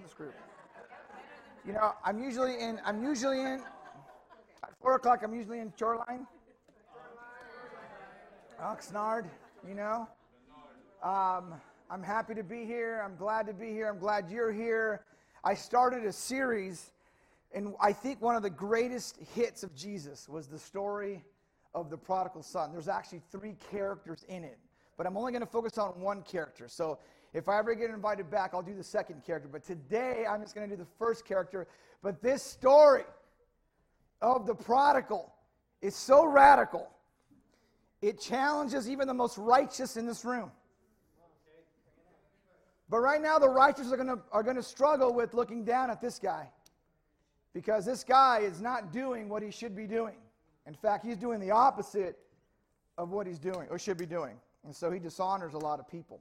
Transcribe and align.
love 0.00 0.08
this 0.08 0.16
group. 0.16 0.34
You 1.66 1.72
know, 1.72 1.92
I'm 2.04 2.22
usually 2.22 2.58
in. 2.58 2.80
I'm 2.84 3.02
usually 3.02 3.40
in. 3.40 3.60
At 4.62 4.70
four 4.80 4.94
o'clock, 4.94 5.20
I'm 5.22 5.34
usually 5.34 5.60
in 5.60 5.72
Shoreline, 5.78 6.26
Oxnard. 8.62 9.26
You 9.68 9.74
know, 9.74 10.08
um, 11.02 11.54
I'm 11.90 12.02
happy 12.02 12.34
to 12.34 12.42
be 12.42 12.64
here. 12.64 13.02
I'm 13.04 13.16
glad 13.16 13.46
to 13.46 13.52
be 13.52 13.70
here. 13.70 13.88
I'm 13.88 13.98
glad 13.98 14.30
you're 14.30 14.52
here. 14.52 15.04
I 15.44 15.54
started 15.54 16.04
a 16.04 16.12
series, 16.12 16.92
and 17.52 17.74
I 17.80 17.92
think 17.92 18.22
one 18.22 18.36
of 18.36 18.42
the 18.42 18.50
greatest 18.50 19.18
hits 19.34 19.62
of 19.62 19.74
Jesus 19.74 20.28
was 20.28 20.46
the 20.46 20.58
story 20.58 21.22
of 21.74 21.90
the 21.90 21.96
prodigal 21.96 22.42
son. 22.42 22.72
There's 22.72 22.88
actually 22.88 23.22
three 23.30 23.56
characters 23.70 24.24
in 24.28 24.44
it, 24.44 24.58
but 24.96 25.06
I'm 25.06 25.16
only 25.16 25.32
going 25.32 25.42
to 25.42 25.50
focus 25.50 25.78
on 25.78 26.00
one 26.00 26.22
character. 26.22 26.68
So 26.68 26.98
if 27.32 27.48
I 27.48 27.58
ever 27.58 27.74
get 27.74 27.90
invited 27.90 28.30
back, 28.30 28.50
I'll 28.54 28.62
do 28.62 28.74
the 28.74 28.84
second 28.84 29.24
character. 29.24 29.48
But 29.50 29.64
today, 29.64 30.24
I'm 30.28 30.40
just 30.40 30.54
going 30.54 30.68
to 30.68 30.76
do 30.76 30.82
the 30.82 30.88
first 30.98 31.24
character. 31.24 31.68
But 32.02 32.22
this 32.22 32.42
story 32.42 33.04
of 34.20 34.46
the 34.46 34.54
prodigal 34.54 35.32
is 35.80 35.94
so 35.94 36.26
radical, 36.26 36.90
it 38.02 38.20
challenges 38.20 38.88
even 38.88 39.06
the 39.06 39.14
most 39.14 39.38
righteous 39.38 39.96
in 39.96 40.06
this 40.06 40.24
room. 40.24 40.50
But 42.88 42.98
right 42.98 43.22
now, 43.22 43.38
the 43.38 43.48
righteous 43.48 43.92
are 43.92 43.96
going 43.96 44.08
to 44.08 44.18
are 44.32 44.42
going 44.42 44.56
to 44.56 44.62
struggle 44.62 45.14
with 45.14 45.32
looking 45.32 45.64
down 45.64 45.90
at 45.90 46.00
this 46.00 46.18
guy 46.18 46.50
because 47.52 47.84
this 47.84 48.02
guy 48.02 48.40
is 48.40 48.60
not 48.60 48.92
doing 48.92 49.28
what 49.28 49.42
he 49.42 49.50
should 49.52 49.76
be 49.76 49.86
doing. 49.86 50.16
In 50.66 50.74
fact, 50.74 51.04
he's 51.04 51.16
doing 51.16 51.38
the 51.38 51.52
opposite 51.52 52.18
of 52.98 53.10
what 53.10 53.26
he's 53.26 53.38
doing 53.38 53.68
or 53.70 53.78
should 53.78 53.96
be 53.96 54.06
doing. 54.06 54.34
And 54.64 54.74
so 54.74 54.90
he 54.90 54.98
dishonors 54.98 55.54
a 55.54 55.58
lot 55.58 55.78
of 55.78 55.88
people. 55.88 56.20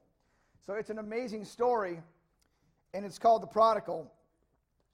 So 0.65 0.73
it's 0.73 0.89
an 0.89 0.99
amazing 0.99 1.45
story, 1.45 2.01
and 2.93 3.05
it's 3.05 3.17
called 3.17 3.41
The 3.41 3.47
Prodigal, 3.47 4.11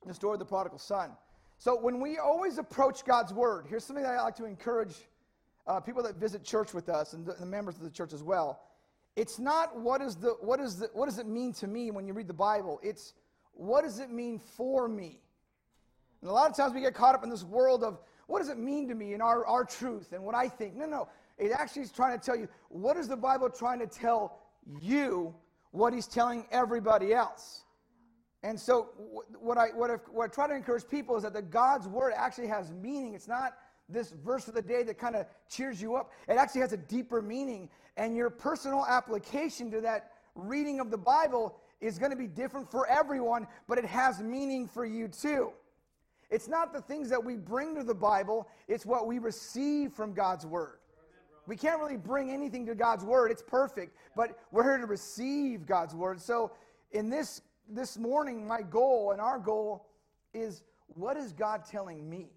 the 0.05 0.13
story 0.13 0.33
of 0.33 0.39
the 0.39 0.45
prodigal 0.45 0.79
son. 0.79 1.11
So 1.57 1.79
when 1.79 1.99
we 1.99 2.17
always 2.17 2.57
approach 2.57 3.05
God's 3.05 3.33
word, 3.33 3.65
here's 3.67 3.83
something 3.83 4.03
that 4.03 4.13
I 4.13 4.21
like 4.21 4.35
to 4.35 4.45
encourage 4.45 4.95
uh, 5.67 5.79
people 5.79 6.03
that 6.03 6.15
visit 6.15 6.43
church 6.43 6.73
with 6.73 6.89
us 6.89 7.13
and 7.13 7.25
the, 7.25 7.33
the 7.33 7.45
members 7.45 7.75
of 7.75 7.83
the 7.83 7.89
church 7.89 8.13
as 8.13 8.21
well. 8.21 8.61
It's 9.15 9.39
not 9.39 9.79
what, 9.79 10.01
is 10.01 10.15
the, 10.15 10.35
what, 10.41 10.59
is 10.59 10.77
the, 10.77 10.89
what 10.93 11.05
does 11.05 11.17
it 11.17 11.25
mean 11.25 11.53
to 11.53 11.67
me 11.67 11.89
when 11.91 12.05
you 12.05 12.13
read 12.13 12.27
the 12.27 12.33
Bible. 12.33 12.79
It's 12.83 13.13
what 13.53 13.83
does 13.83 13.99
it 13.99 14.11
mean 14.11 14.39
for 14.39 14.87
me? 14.87 15.21
And 16.21 16.29
a 16.29 16.33
lot 16.33 16.49
of 16.49 16.57
times 16.57 16.73
we 16.73 16.81
get 16.81 16.93
caught 16.93 17.15
up 17.15 17.23
in 17.23 17.29
this 17.29 17.43
world 17.43 17.83
of 17.83 17.99
what 18.27 18.39
does 18.39 18.49
it 18.49 18.57
mean 18.57 18.87
to 18.89 18.95
me 18.95 19.13
and 19.13 19.21
our, 19.21 19.45
our 19.45 19.63
truth 19.63 20.11
and 20.11 20.23
what 20.23 20.35
I 20.35 20.49
think. 20.49 20.75
No, 20.75 20.85
no. 20.85 21.07
It 21.37 21.51
actually 21.51 21.83
is 21.83 21.91
trying 21.91 22.17
to 22.19 22.23
tell 22.23 22.35
you 22.35 22.47
what 22.69 22.97
is 22.97 23.07
the 23.07 23.15
Bible 23.15 23.49
trying 23.49 23.79
to 23.79 23.87
tell 23.87 24.39
you 24.81 25.33
what 25.75 25.93
he's 25.93 26.07
telling 26.07 26.45
everybody 26.51 27.13
else. 27.13 27.63
And 28.43 28.59
so, 28.59 28.89
what 29.39 29.57
I, 29.57 29.67
what, 29.69 29.89
I, 29.89 29.95
what 30.11 30.25
I 30.25 30.33
try 30.33 30.47
to 30.47 30.55
encourage 30.55 30.87
people 30.87 31.17
is 31.17 31.23
that 31.23 31.33
the 31.33 31.41
God's 31.41 31.87
word 31.87 32.13
actually 32.15 32.47
has 32.47 32.71
meaning. 32.71 33.13
It's 33.13 33.27
not 33.27 33.53
this 33.89 34.11
verse 34.11 34.47
of 34.47 34.53
the 34.53 34.61
day 34.61 34.83
that 34.83 34.97
kind 34.97 35.15
of 35.15 35.25
cheers 35.49 35.81
you 35.81 35.95
up, 35.95 36.11
it 36.27 36.33
actually 36.33 36.61
has 36.61 36.73
a 36.73 36.77
deeper 36.77 37.21
meaning. 37.21 37.69
And 37.97 38.15
your 38.15 38.29
personal 38.29 38.85
application 38.85 39.71
to 39.71 39.81
that 39.81 40.11
reading 40.35 40.79
of 40.79 40.91
the 40.91 40.97
Bible 40.97 41.57
is 41.81 41.97
going 41.99 42.11
to 42.11 42.17
be 42.17 42.27
different 42.27 42.69
for 42.69 42.87
everyone, 42.87 43.47
but 43.67 43.77
it 43.77 43.85
has 43.85 44.21
meaning 44.21 44.67
for 44.67 44.85
you 44.85 45.07
too. 45.07 45.51
It's 46.29 46.47
not 46.47 46.73
the 46.73 46.81
things 46.81 47.09
that 47.09 47.23
we 47.23 47.35
bring 47.35 47.75
to 47.75 47.83
the 47.83 47.95
Bible, 47.95 48.47
it's 48.67 48.85
what 48.85 49.07
we 49.07 49.19
receive 49.19 49.93
from 49.93 50.13
God's 50.13 50.45
word. 50.45 50.79
We 51.47 51.55
can't 51.55 51.79
really 51.79 51.97
bring 51.97 52.31
anything 52.31 52.65
to 52.65 52.75
God's 52.75 53.03
word. 53.03 53.31
It's 53.31 53.43
perfect, 53.43 53.95
but 54.15 54.39
we're 54.51 54.63
here 54.63 54.77
to 54.77 54.85
receive 54.85 55.65
God's 55.65 55.93
word. 55.93 56.19
So 56.19 56.51
in 56.91 57.09
this 57.09 57.41
this 57.67 57.97
morning 57.97 58.47
my 58.47 58.61
goal 58.61 59.11
and 59.11 59.19
our 59.19 59.39
goal 59.39 59.87
is 60.33 60.63
what 60.87 61.17
is 61.17 61.33
God 61.33 61.65
telling 61.65 62.09
me? 62.09 62.27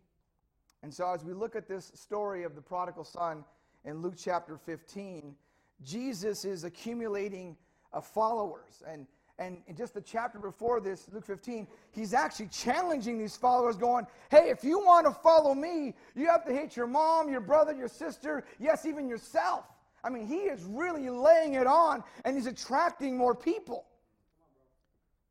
And 0.82 0.92
so 0.92 1.12
as 1.12 1.24
we 1.24 1.32
look 1.32 1.56
at 1.56 1.68
this 1.68 1.92
story 1.94 2.44
of 2.44 2.54
the 2.54 2.62
prodigal 2.62 3.04
son 3.04 3.44
in 3.84 4.00
Luke 4.00 4.14
chapter 4.16 4.56
15, 4.56 5.34
Jesus 5.82 6.44
is 6.44 6.64
accumulating 6.64 7.56
uh, 7.92 8.00
followers 8.00 8.82
and 8.86 9.06
and 9.38 9.58
in 9.68 9.76
just 9.76 9.94
the 9.94 10.00
chapter 10.00 10.38
before 10.38 10.80
this, 10.80 11.06
Luke 11.12 11.24
15, 11.24 11.66
he's 11.92 12.12
actually 12.12 12.48
challenging 12.48 13.18
these 13.18 13.36
followers, 13.36 13.76
going, 13.76 14.06
Hey, 14.30 14.50
if 14.50 14.64
you 14.64 14.80
want 14.80 15.06
to 15.06 15.12
follow 15.12 15.54
me, 15.54 15.94
you 16.14 16.26
have 16.26 16.44
to 16.46 16.52
hate 16.52 16.76
your 16.76 16.88
mom, 16.88 17.30
your 17.30 17.40
brother, 17.40 17.72
your 17.72 17.88
sister, 17.88 18.44
yes, 18.58 18.84
even 18.84 19.08
yourself. 19.08 19.64
I 20.02 20.10
mean, 20.10 20.26
he 20.26 20.42
is 20.42 20.62
really 20.64 21.08
laying 21.08 21.54
it 21.54 21.66
on 21.66 22.02
and 22.24 22.36
he's 22.36 22.46
attracting 22.46 23.16
more 23.16 23.34
people. 23.34 23.84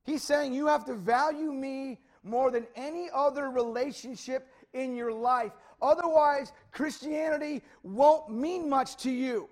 He's 0.05 0.23
saying, 0.23 0.53
You 0.53 0.67
have 0.67 0.85
to 0.85 0.93
value 0.93 1.51
me 1.51 1.99
more 2.23 2.49
than 2.49 2.65
any 2.75 3.09
other 3.13 3.49
relationship 3.49 4.47
in 4.73 4.95
your 4.95 5.11
life. 5.11 5.51
Otherwise, 5.81 6.53
Christianity 6.71 7.61
won't 7.83 8.29
mean 8.29 8.69
much 8.69 8.95
to 8.97 9.11
you. 9.11 9.49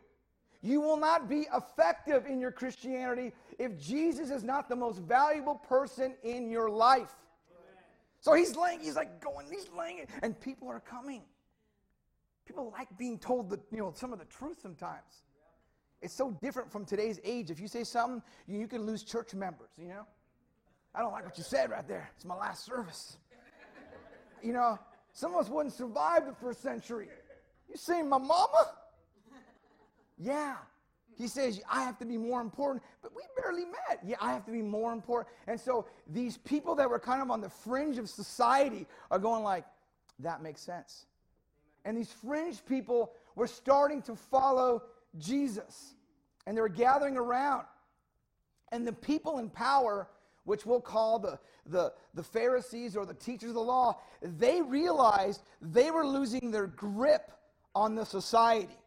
You 0.62 0.82
will 0.82 0.98
not 0.98 1.30
be 1.30 1.46
effective 1.54 2.26
in 2.26 2.40
your 2.40 2.52
Christianity 2.52 3.34
if 3.58 3.80
Jesus 3.80 4.30
is 4.30 4.44
not 4.44 4.70
the 4.70 4.76
most 4.76 5.00
valuable 5.00 5.56
person 5.56 6.16
in 6.24 6.50
your 6.50 6.70
life. 6.70 7.16
So 8.20 8.34
he's 8.34 8.56
laying, 8.56 8.80
he's 8.80 8.96
like 8.96 9.22
going, 9.22 9.48
he's 9.50 9.70
laying 9.78 10.00
it, 10.00 10.10
and 10.24 10.40
people 10.40 10.68
are 10.68 10.80
coming. 10.80 11.22
People 12.46 12.72
like 12.72 12.88
being 12.98 13.18
told 13.20 13.50
the, 13.50 13.60
you 13.72 13.80
know, 13.80 13.94
some 13.96 14.14
of 14.14 14.20
the 14.20 14.26
truth 14.26 14.60
sometimes. 14.62 15.24
It's 16.02 16.14
so 16.14 16.32
different 16.42 16.72
from 16.72 16.86
today's 16.86 17.20
age. 17.24 17.50
If 17.50 17.60
you 17.60 17.68
say 17.68 17.84
something, 17.84 18.22
you, 18.48 18.60
you 18.60 18.68
can 18.68 18.84
lose 18.86 19.04
church 19.04 19.34
members, 19.34 19.70
you 19.78 19.88
know? 19.88 20.06
I 20.94 21.00
don't 21.00 21.12
like 21.12 21.26
what 21.26 21.38
you 21.38 21.44
said 21.44 21.72
right 21.72 21.88
there. 21.88 22.10
It's 22.16 22.26
my 22.26 22.36
last 22.36 22.66
service. 22.66 23.18
You 24.42 24.54
know, 24.54 24.80
some 25.14 25.34
of 25.34 25.42
us 25.42 25.50
wouldn't 25.50 25.74
survive 25.74 26.26
the 26.26 26.34
first 26.34 26.62
century. 26.62 27.08
You 27.70 27.76
saying 27.78 28.08
my 28.08 28.18
mama? 28.18 28.72
Yeah. 30.18 30.56
He 31.18 31.28
says, 31.28 31.62
I 31.72 31.84
have 31.84 31.98
to 32.00 32.06
be 32.06 32.18
more 32.18 32.42
important, 32.42 32.84
but 33.02 33.16
we 33.16 33.22
barely 33.42 33.64
met. 33.66 34.00
Yeah, 34.06 34.18
I 34.20 34.34
have 34.34 34.46
to 34.46 34.52
be 34.52 34.62
more 34.62 34.92
important. 34.92 35.34
And 35.48 35.60
so 35.60 35.88
these 36.08 36.38
people 36.38 36.76
that 36.76 36.90
were 36.90 37.00
kind 37.00 37.22
of 37.22 37.32
on 37.32 37.40
the 37.40 37.50
fringe 37.50 37.98
of 37.98 38.10
society 38.10 38.86
are 39.10 39.20
going 39.20 39.44
like, 39.44 39.66
that 40.20 40.42
makes 40.42 40.62
sense. 40.62 41.06
And 41.86 41.98
these 41.98 42.12
fringe 42.12 42.66
people 42.66 43.14
were 43.36 43.48
starting 43.48 44.02
to 44.04 44.16
follow 44.16 44.84
Jesus. 45.18 45.96
And 46.46 46.58
they 46.58 46.62
were 46.62 46.70
gathering 46.70 47.16
around. 47.16 47.66
And 48.72 48.86
the 48.86 48.94
people 48.94 49.40
in 49.40 49.50
power, 49.50 50.10
which 50.44 50.66
we'll 50.66 50.82
call 50.82 51.18
the, 51.18 51.40
the, 51.66 51.94
the 52.14 52.24
Pharisees 52.24 52.98
or 52.98 53.06
the 53.06 53.14
teachers 53.14 53.50
of 53.50 53.56
the 53.56 53.62
law, 53.62 54.00
they 54.22 54.62
realized 54.62 55.44
they 55.62 55.92
were 55.92 56.06
losing 56.06 56.52
their 56.52 56.68
grip 56.68 57.32
on 57.74 57.96
the 57.96 58.06
society 58.06 58.78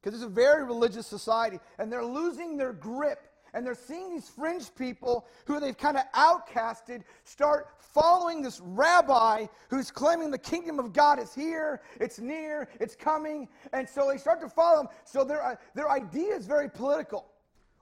because 0.00 0.18
it's 0.18 0.26
a 0.26 0.32
very 0.32 0.64
religious 0.64 1.06
society, 1.06 1.58
and 1.78 1.92
they're 1.92 2.04
losing 2.04 2.56
their 2.56 2.72
grip. 2.72 3.26
And 3.52 3.66
they're 3.66 3.74
seeing 3.74 4.10
these 4.10 4.28
fringe 4.28 4.72
people 4.76 5.26
who 5.44 5.58
they've 5.58 5.76
kind 5.76 5.96
of 5.96 6.04
outcasted 6.14 7.02
start 7.24 7.68
following 7.80 8.42
this 8.42 8.60
rabbi 8.60 9.46
who's 9.68 9.90
claiming 9.90 10.30
the 10.30 10.38
kingdom 10.38 10.78
of 10.78 10.92
God 10.92 11.18
is 11.18 11.34
here, 11.34 11.82
it's 12.00 12.20
near, 12.20 12.68
it's 12.78 12.94
coming. 12.94 13.48
And 13.72 13.88
so 13.88 14.08
they 14.08 14.18
start 14.18 14.40
to 14.42 14.48
follow 14.48 14.82
him. 14.82 14.88
So 15.04 15.24
their, 15.24 15.42
uh, 15.42 15.56
their 15.74 15.90
idea 15.90 16.36
is 16.36 16.46
very 16.46 16.70
political. 16.70 17.26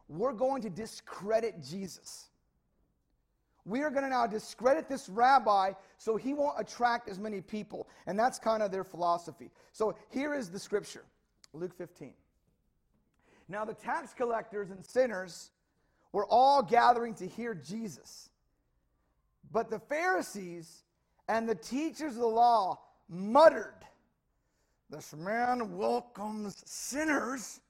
We're 0.08 0.32
going 0.32 0.62
to 0.62 0.70
discredit 0.70 1.62
Jesus. 1.62 2.28
We 3.66 3.82
are 3.82 3.90
going 3.90 4.04
to 4.04 4.08
now 4.08 4.26
discredit 4.26 4.88
this 4.88 5.10
rabbi 5.10 5.72
so 5.98 6.16
he 6.16 6.32
won't 6.32 6.58
attract 6.58 7.10
as 7.10 7.18
many 7.18 7.42
people. 7.42 7.88
And 8.06 8.18
that's 8.18 8.38
kind 8.38 8.62
of 8.62 8.70
their 8.70 8.84
philosophy. 8.84 9.50
So 9.72 9.94
here 10.08 10.32
is 10.32 10.48
the 10.48 10.58
scripture. 10.58 11.04
Luke 11.52 11.76
15. 11.76 12.12
Now 13.48 13.64
the 13.64 13.74
tax 13.74 14.12
collectors 14.12 14.70
and 14.70 14.84
sinners 14.84 15.50
were 16.12 16.26
all 16.26 16.62
gathering 16.62 17.14
to 17.14 17.26
hear 17.26 17.54
Jesus. 17.54 18.28
But 19.50 19.70
the 19.70 19.78
Pharisees 19.78 20.84
and 21.28 21.48
the 21.48 21.54
teachers 21.54 22.14
of 22.14 22.20
the 22.20 22.26
law 22.26 22.80
muttered, 23.08 23.84
This 24.90 25.14
man 25.14 25.76
welcomes 25.76 26.62
sinners 26.66 27.60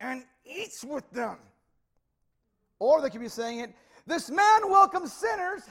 and 0.00 0.24
eats 0.44 0.84
with 0.84 1.08
them. 1.10 1.38
Or 2.80 3.00
they 3.00 3.10
could 3.10 3.20
be 3.20 3.28
saying 3.28 3.60
it, 3.60 3.74
This 4.06 4.30
man 4.30 4.68
welcomes 4.68 5.12
sinners 5.12 5.62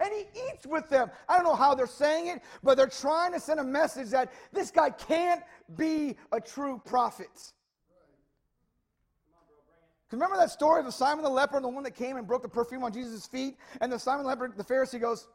and 0.00 0.10
he 0.12 0.26
eats 0.48 0.66
with 0.66 0.88
them. 0.88 1.10
I 1.28 1.36
don't 1.36 1.44
know 1.44 1.54
how 1.54 1.74
they're 1.74 1.86
saying 1.86 2.28
it, 2.28 2.42
but 2.62 2.76
they're 2.76 2.86
trying 2.86 3.32
to 3.32 3.40
send 3.40 3.60
a 3.60 3.64
message 3.64 4.10
that 4.10 4.32
this 4.52 4.70
guy 4.70 4.90
can't 4.90 5.42
be 5.76 6.16
a 6.32 6.40
true 6.40 6.80
prophet. 6.84 7.52
Because 10.06 10.22
remember 10.22 10.36
that 10.38 10.50
story 10.50 10.80
of 10.80 10.86
the 10.86 10.92
Simon 10.92 11.22
the 11.22 11.30
leper 11.30 11.56
and 11.56 11.64
the 11.64 11.68
one 11.68 11.82
that 11.84 11.94
came 11.94 12.16
and 12.16 12.26
broke 12.26 12.42
the 12.42 12.48
perfume 12.48 12.82
on 12.82 12.92
Jesus' 12.92 13.26
feet? 13.26 13.56
And 13.80 13.92
the 13.92 13.98
Simon 13.98 14.22
the 14.22 14.28
leper, 14.28 14.52
the 14.56 14.64
Pharisee 14.64 15.00
goes, 15.00 15.28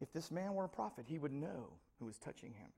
If 0.00 0.12
this 0.12 0.30
man 0.30 0.54
were 0.54 0.64
a 0.64 0.68
prophet, 0.68 1.06
he 1.08 1.18
would 1.18 1.32
know 1.32 1.72
who 1.98 2.04
was 2.04 2.18
touching 2.18 2.52
him. 2.52 2.68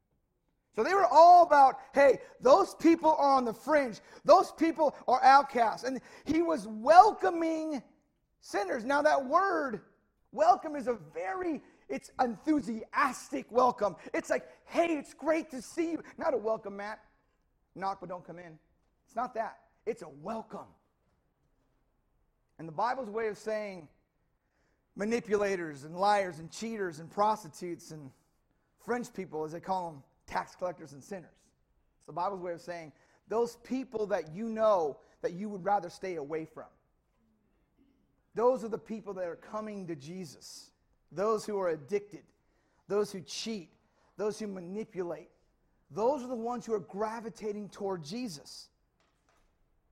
So 0.77 0.85
they 0.85 0.95
were 0.95 1.09
all 1.11 1.43
about, 1.43 1.81
hey, 1.93 2.21
those 2.41 2.77
people 2.77 3.11
are 3.19 3.37
on 3.37 3.45
the 3.45 3.53
fringe. 3.53 3.99
Those 4.25 4.53
people 4.53 4.95
are 5.09 5.21
outcasts. 5.25 5.83
And 5.83 6.01
he 6.25 6.41
was 6.41 6.69
welcoming 6.69 7.83
sinners. 8.41 8.85
Now, 8.85 9.03
that 9.03 9.25
word 9.25 9.81
Welcome 10.33 10.77
is 10.77 10.89
a 10.89 10.99
very, 11.15 11.63
it's 11.89 12.11
enthusiastic 12.23 13.47
welcome. 13.51 13.97
It's 14.13 14.29
like, 14.29 14.47
hey, 14.67 14.97
it's 14.97 15.15
great 15.15 15.51
to 15.53 15.63
see 15.63 15.93
you. 15.93 16.03
Not 16.19 16.35
a 16.35 16.37
welcome, 16.37 16.77
Matt. 16.77 17.01
Knock, 17.75 17.99
but 18.01 18.09
don't 18.09 18.27
come 18.27 18.39
in. 18.39 18.59
It's 19.07 19.17
not 19.17 19.35
that. 19.35 19.59
It's 19.87 20.03
a 20.03 20.09
welcome. 20.23 20.67
And 22.59 22.69
the 22.69 22.73
Bible's 22.73 23.09
way 23.09 23.29
of 23.29 23.39
saying 23.39 23.89
manipulators 24.97 25.85
and 25.85 25.97
liars 25.97 26.41
and 26.41 26.51
cheaters 26.51 26.99
and 26.99 27.11
prostitutes 27.11 27.91
and 27.91 28.11
French 28.85 29.13
people, 29.15 29.45
as 29.45 29.53
they 29.53 29.61
call 29.61 29.93
them, 29.93 30.03
tax 30.27 30.55
collectors 30.55 30.93
and 30.93 31.03
sinners. 31.03 31.31
It's 31.99 32.07
the 32.07 32.13
Bible's 32.13 32.43
way 32.43 32.53
of 32.53 32.61
saying 32.61 32.93
those 33.29 33.57
people 33.65 34.07
that 34.09 34.35
you 34.35 34.49
know 34.49 34.99
that 35.23 35.33
you 35.33 35.49
would 35.49 35.65
rather 35.65 35.89
stay 35.89 36.17
away 36.17 36.45
from. 36.45 36.67
Those 38.39 38.63
are 38.63 38.69
the 38.69 38.79
people 38.79 39.15
that 39.15 39.25
are 39.25 39.35
coming 39.35 39.85
to 39.89 39.97
Jesus. 39.97 40.71
Those 41.11 41.45
who 41.45 41.59
are 41.59 41.71
addicted, 41.71 42.23
those 42.87 43.11
who 43.11 43.21
cheat, 43.21 43.69
those 44.17 44.39
who 44.39 44.47
manipulate. 44.47 45.31
Those 45.91 46.23
are 46.23 46.29
the 46.29 46.37
ones 46.37 46.65
who 46.65 46.73
are 46.73 46.79
gravitating 46.79 47.71
toward 47.71 48.05
Jesus. 48.05 48.69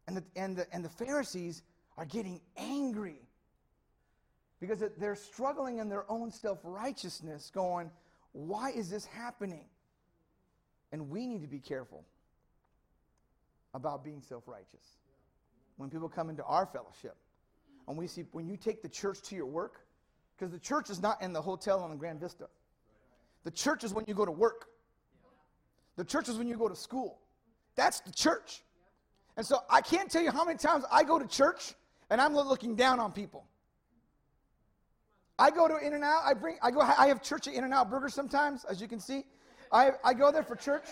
And 0.07 0.19
the, 0.19 0.23
and 0.37 0.57
the, 0.57 0.73
and 0.73 0.85
the 0.85 0.89
Pharisees 0.89 1.65
are 1.97 2.05
getting 2.05 2.41
angry 2.57 3.19
because 4.61 4.81
they're 4.97 5.17
struggling 5.17 5.79
in 5.79 5.89
their 5.89 6.09
own 6.09 6.31
self 6.31 6.61
righteousness, 6.63 7.51
going, 7.53 7.91
Why 8.31 8.71
is 8.71 8.89
this 8.89 9.07
happening? 9.07 9.65
And 10.93 11.11
we 11.11 11.27
need 11.27 11.41
to 11.41 11.49
be 11.49 11.59
careful 11.59 12.05
about 13.75 14.05
being 14.05 14.23
self 14.23 14.47
righteous. 14.47 14.99
When 15.79 15.91
people 15.91 16.09
come 16.09 16.31
into 16.31 16.45
our 16.45 16.67
fellowship, 16.67 17.17
and 17.89 17.97
we 17.97 18.07
see 18.07 18.25
when 18.33 18.49
you 18.49 18.57
take 18.57 18.83
the 18.83 18.89
church 18.89 19.23
to 19.23 19.35
your 19.35 19.47
work, 19.47 19.87
because 20.37 20.53
the 20.53 20.59
church 20.59 20.91
is 20.91 21.01
not 21.01 21.23
in 21.23 21.33
the 21.33 21.41
hotel 21.41 21.81
on 21.81 21.91
the 21.91 21.97
Grand 21.97 22.21
Vista. 22.21 22.49
The 23.45 23.51
church 23.51 23.85
is 23.85 23.95
when 23.95 24.05
you 24.07 24.15
go 24.15 24.25
to 24.25 24.33
work. 24.33 24.67
The 25.97 26.05
church 26.05 26.29
is 26.29 26.37
when 26.37 26.49
you 26.49 26.57
go 26.57 26.69
to 26.69 26.77
school. 26.77 27.19
That's 27.75 28.01
the 28.01 28.13
church. 28.13 28.63
And 29.37 29.47
so 29.47 29.61
I 29.71 29.81
can't 29.81 30.11
tell 30.11 30.23
you 30.23 30.31
how 30.31 30.45
many 30.45 30.59
times 30.59 30.85
I 30.91 31.05
go 31.05 31.19
to 31.19 31.27
church 31.27 31.75
and 32.11 32.21
I'm 32.21 32.35
looking 32.35 32.75
down 32.75 33.01
on 33.01 33.13
people. 33.13 33.45
I 35.39 35.51
go 35.51 35.69
to 35.69 35.77
In-N-Out. 35.77 36.23
I 36.25 36.35
bring. 36.35 36.57
I 36.63 36.71
go. 36.71 36.81
I 36.81 37.09
have 37.09 37.23
church 37.23 37.47
at 37.47 37.55
In-N-Out 37.55 37.91
Burger 37.91 38.09
sometimes, 38.09 38.65
as 38.65 38.81
you 38.81 38.89
can 38.89 38.99
see. 38.99 39.25
I 39.71 39.93
I 40.03 40.15
go 40.15 40.33
there 40.33 40.43
for 40.43 40.57
church, 40.57 40.87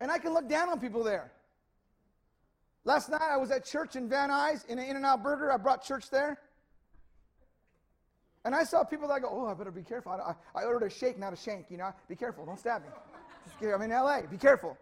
and 0.00 0.12
I 0.12 0.18
can 0.18 0.32
look 0.32 0.48
down 0.48 0.68
on 0.68 0.78
people 0.78 1.02
there. 1.02 1.32
Last 2.84 3.10
night 3.10 3.28
I 3.30 3.36
was 3.36 3.50
at 3.50 3.64
church 3.64 3.96
in 3.96 4.08
Van 4.08 4.30
Nuys 4.30 4.66
in 4.66 4.78
an 4.78 4.86
In-N-Out 4.86 5.22
Burger. 5.22 5.52
I 5.52 5.56
brought 5.58 5.84
church 5.84 6.08
there, 6.10 6.38
and 8.44 8.54
I 8.54 8.64
saw 8.64 8.84
people 8.84 9.08
that 9.08 9.20
go, 9.20 9.28
"Oh, 9.30 9.46
I 9.46 9.54
better 9.54 9.70
be 9.70 9.82
careful." 9.82 10.12
I, 10.12 10.32
I, 10.32 10.62
I 10.62 10.64
ordered 10.64 10.86
a 10.86 10.90
shake, 10.90 11.18
not 11.18 11.32
a 11.32 11.36
shank. 11.36 11.66
You 11.70 11.76
know, 11.76 11.92
be 12.08 12.16
careful. 12.16 12.46
Don't 12.46 12.58
stab 12.58 12.82
me. 12.82 12.88
I'm 13.72 13.82
in 13.82 13.92
L.A. 13.92 14.26
Be 14.26 14.38
careful. 14.38 14.78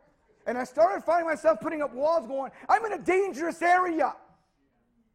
And 0.46 0.56
I 0.56 0.64
started 0.64 1.02
finding 1.02 1.26
myself 1.26 1.60
putting 1.60 1.82
up 1.82 1.92
walls, 1.92 2.26
going, 2.26 2.52
"I'm 2.68 2.84
in 2.84 2.92
a 2.92 2.98
dangerous 2.98 3.62
area." 3.62 4.14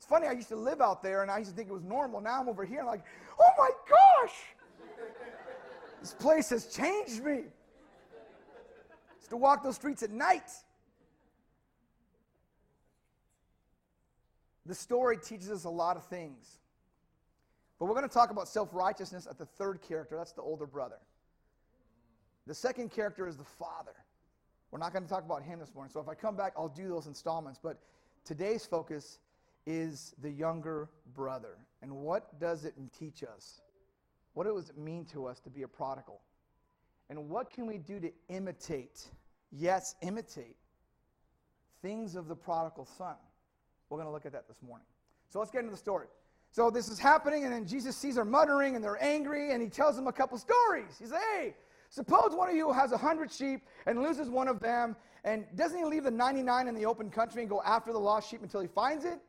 It's 0.04 0.10
funny, 0.10 0.28
I 0.28 0.34
used 0.34 0.50
to 0.50 0.58
live 0.58 0.82
out 0.82 1.02
there 1.02 1.22
and 1.22 1.32
I 1.32 1.38
used 1.38 1.52
to 1.52 1.56
think 1.56 1.70
it 1.70 1.72
was 1.72 1.86
normal. 1.86 2.20
Now 2.20 2.42
I'm 2.42 2.50
over 2.50 2.66
here 2.66 2.80
and 2.80 2.90
I'm 2.90 2.96
like, 2.96 3.06
oh 3.40 3.50
my 3.58 3.70
gosh! 3.90 4.34
this 6.02 6.14
place 6.14 6.50
has 6.50 6.66
changed 6.66 7.24
me. 7.24 7.32
I 7.32 9.16
used 9.16 9.30
to 9.30 9.38
walk 9.38 9.64
those 9.64 9.76
streets 9.76 10.04
at 10.04 10.12
night. 10.12 10.52
The 14.66 14.76
story 14.76 15.18
teaches 15.18 15.52
us 15.52 15.66
a 15.66 15.70
lot 15.70 15.98
of 15.98 16.06
things. 16.06 16.60
But 17.80 17.86
we're 17.86 17.96
going 17.96 18.08
to 18.08 18.14
talk 18.14 18.32
about 18.32 18.48
self 18.48 18.70
righteousness 18.74 19.28
at 19.30 19.38
the 19.38 19.46
third 19.46 19.82
character. 19.82 20.16
That's 20.16 20.32
the 20.32 20.42
older 20.42 20.66
brother. 20.66 21.00
The 22.48 22.54
second 22.54 22.92
character 22.92 23.28
is 23.28 23.38
the 23.38 23.44
father. 23.44 23.96
We're 24.72 24.80
not 24.80 24.92
going 24.92 25.04
to 25.04 25.10
talk 25.10 25.24
about 25.24 25.44
him 25.44 25.60
this 25.60 25.74
morning. 25.76 25.92
So 25.92 26.00
if 26.00 26.10
I 26.10 26.16
come 26.16 26.36
back, 26.36 26.54
I'll 26.58 26.68
do 26.68 26.88
those 26.88 27.08
installments. 27.08 27.60
But 27.62 27.78
today's 28.26 28.66
focus 28.66 29.20
is 29.66 30.16
the 30.22 30.30
younger 30.30 30.90
brother. 31.14 31.58
And 31.82 31.92
what 31.92 32.40
does 32.40 32.66
it 32.66 32.74
teach 32.98 33.24
us? 33.24 33.62
What 34.34 34.46
does 34.46 34.70
it 34.70 34.78
mean 34.78 35.06
to 35.14 35.28
us 35.28 35.40
to 35.42 35.50
be 35.50 35.64
a 35.64 35.68
prodigal? 35.68 36.22
And 37.10 37.30
what 37.30 37.52
can 37.52 37.68
we 37.68 37.78
do 37.78 38.00
to 38.00 38.12
imitate? 38.30 39.08
Yes, 39.52 39.96
imitate 40.02 40.56
things 41.82 42.16
of 42.16 42.28
the 42.28 42.36
prodigal 42.36 42.86
son. 42.86 43.16
We're 43.94 44.00
going 44.00 44.08
to 44.08 44.12
look 44.12 44.26
at 44.26 44.32
that 44.32 44.48
this 44.48 44.58
morning. 44.64 44.88
So 45.30 45.38
let's 45.38 45.52
get 45.52 45.60
into 45.60 45.70
the 45.70 45.78
story. 45.78 46.08
So 46.50 46.72
this 46.72 46.90
is 46.90 46.98
happening, 46.98 47.44
and 47.44 47.54
then 47.54 47.68
Jesus 47.68 47.96
sees 47.96 48.16
her 48.16 48.26
muttering, 48.26 48.76
and 48.76 48.84
they're 48.84 49.02
angry, 49.04 49.52
and 49.52 49.62
he 49.62 49.70
tells 49.70 49.96
them 49.96 50.08
a 50.08 50.12
couple 50.12 50.36
stories. 50.40 50.98
He 50.98 51.06
says, 51.06 51.20
Hey, 51.38 51.54
suppose 51.92 52.32
one 52.34 52.50
of 52.50 52.56
you 52.56 52.72
has 52.72 52.92
a 52.92 52.98
hundred 52.98 53.32
sheep 53.32 53.62
and 53.86 54.02
loses 54.02 54.32
one 54.32 54.48
of 54.48 54.60
them, 54.60 54.96
and 55.24 55.46
doesn't 55.54 55.78
he 55.78 55.86
leave 55.86 56.06
the 56.06 56.10
99 56.10 56.68
in 56.68 56.74
the 56.74 56.88
open 56.88 57.12
country 57.12 57.44
and 57.44 57.50
go 57.52 57.62
after 57.64 57.94
the 57.94 58.00
lost 58.00 58.32
sheep 58.32 58.42
until 58.42 58.62
he 58.62 58.68
finds 58.68 59.06
it? 59.06 59.20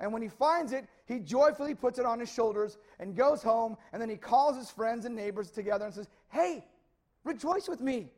And 0.00 0.10
when 0.10 0.22
he 0.22 0.28
finds 0.28 0.72
it, 0.72 0.86
he 1.04 1.18
joyfully 1.18 1.74
puts 1.74 1.98
it 1.98 2.06
on 2.06 2.18
his 2.18 2.32
shoulders 2.32 2.78
and 3.00 3.14
goes 3.14 3.42
home. 3.42 3.76
And 3.92 4.00
then 4.00 4.08
he 4.08 4.16
calls 4.16 4.56
his 4.56 4.70
friends 4.70 5.04
and 5.04 5.14
neighbors 5.14 5.50
together 5.50 5.84
and 5.84 5.92
says, 5.92 6.08
Hey, 6.30 6.64
rejoice 7.24 7.68
with 7.68 7.82
me. 7.82 8.08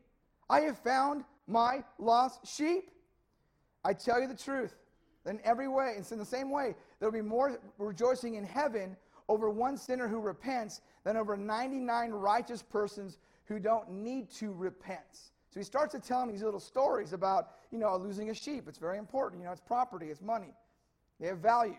I 0.48 0.60
have 0.60 0.78
found 0.78 1.24
my 1.48 1.82
lost 1.98 2.46
sheep. 2.46 2.92
I 3.84 3.92
tell 3.92 4.20
you 4.20 4.28
the 4.28 4.36
truth. 4.36 4.76
In 5.26 5.40
every 5.44 5.68
way, 5.68 5.94
it's 5.96 6.12
in 6.12 6.18
the 6.18 6.24
same 6.24 6.50
way, 6.50 6.74
there 6.98 7.08
will 7.08 7.18
be 7.18 7.26
more 7.26 7.58
rejoicing 7.78 8.34
in 8.34 8.44
heaven 8.44 8.96
over 9.28 9.50
one 9.50 9.76
sinner 9.76 10.06
who 10.06 10.20
repents 10.20 10.80
than 11.04 11.16
over 11.16 11.36
99 11.36 12.10
righteous 12.12 12.62
persons 12.62 13.18
who 13.46 13.58
don't 13.58 13.90
need 13.90 14.30
to 14.30 14.52
repent. 14.52 15.30
So 15.50 15.60
he 15.60 15.64
starts 15.64 15.94
to 15.94 16.00
tell 16.00 16.22
him 16.22 16.30
these 16.30 16.42
little 16.42 16.60
stories 16.60 17.12
about, 17.12 17.50
you 17.70 17.78
know, 17.78 17.96
losing 17.96 18.30
a 18.30 18.34
sheep. 18.34 18.64
It's 18.68 18.78
very 18.78 18.98
important. 18.98 19.40
You 19.40 19.46
know, 19.46 19.52
it's 19.52 19.60
property, 19.60 20.06
it's 20.06 20.20
money. 20.20 20.54
They 21.18 21.28
have 21.28 21.38
value. 21.38 21.76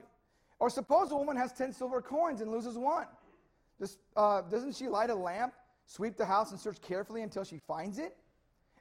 Or 0.60 0.70
suppose 0.70 1.12
a 1.12 1.16
woman 1.16 1.38
has 1.38 1.54
10 1.54 1.72
silver 1.72 2.02
coins 2.02 2.42
and 2.42 2.52
loses 2.52 2.78
one. 2.78 3.08
Does, 3.80 4.00
uh, 4.16 4.42
doesn't 4.42 4.76
she 4.76 4.88
light 4.88 5.10
a 5.10 5.16
lamp, 5.16 5.54
sweep 5.86 6.18
the 6.18 6.26
house, 6.26 6.52
and 6.52 6.60
search 6.60 6.82
carefully 6.82 7.22
until 7.22 7.44
she 7.44 7.60
finds 7.60 8.00
it? 8.00 8.16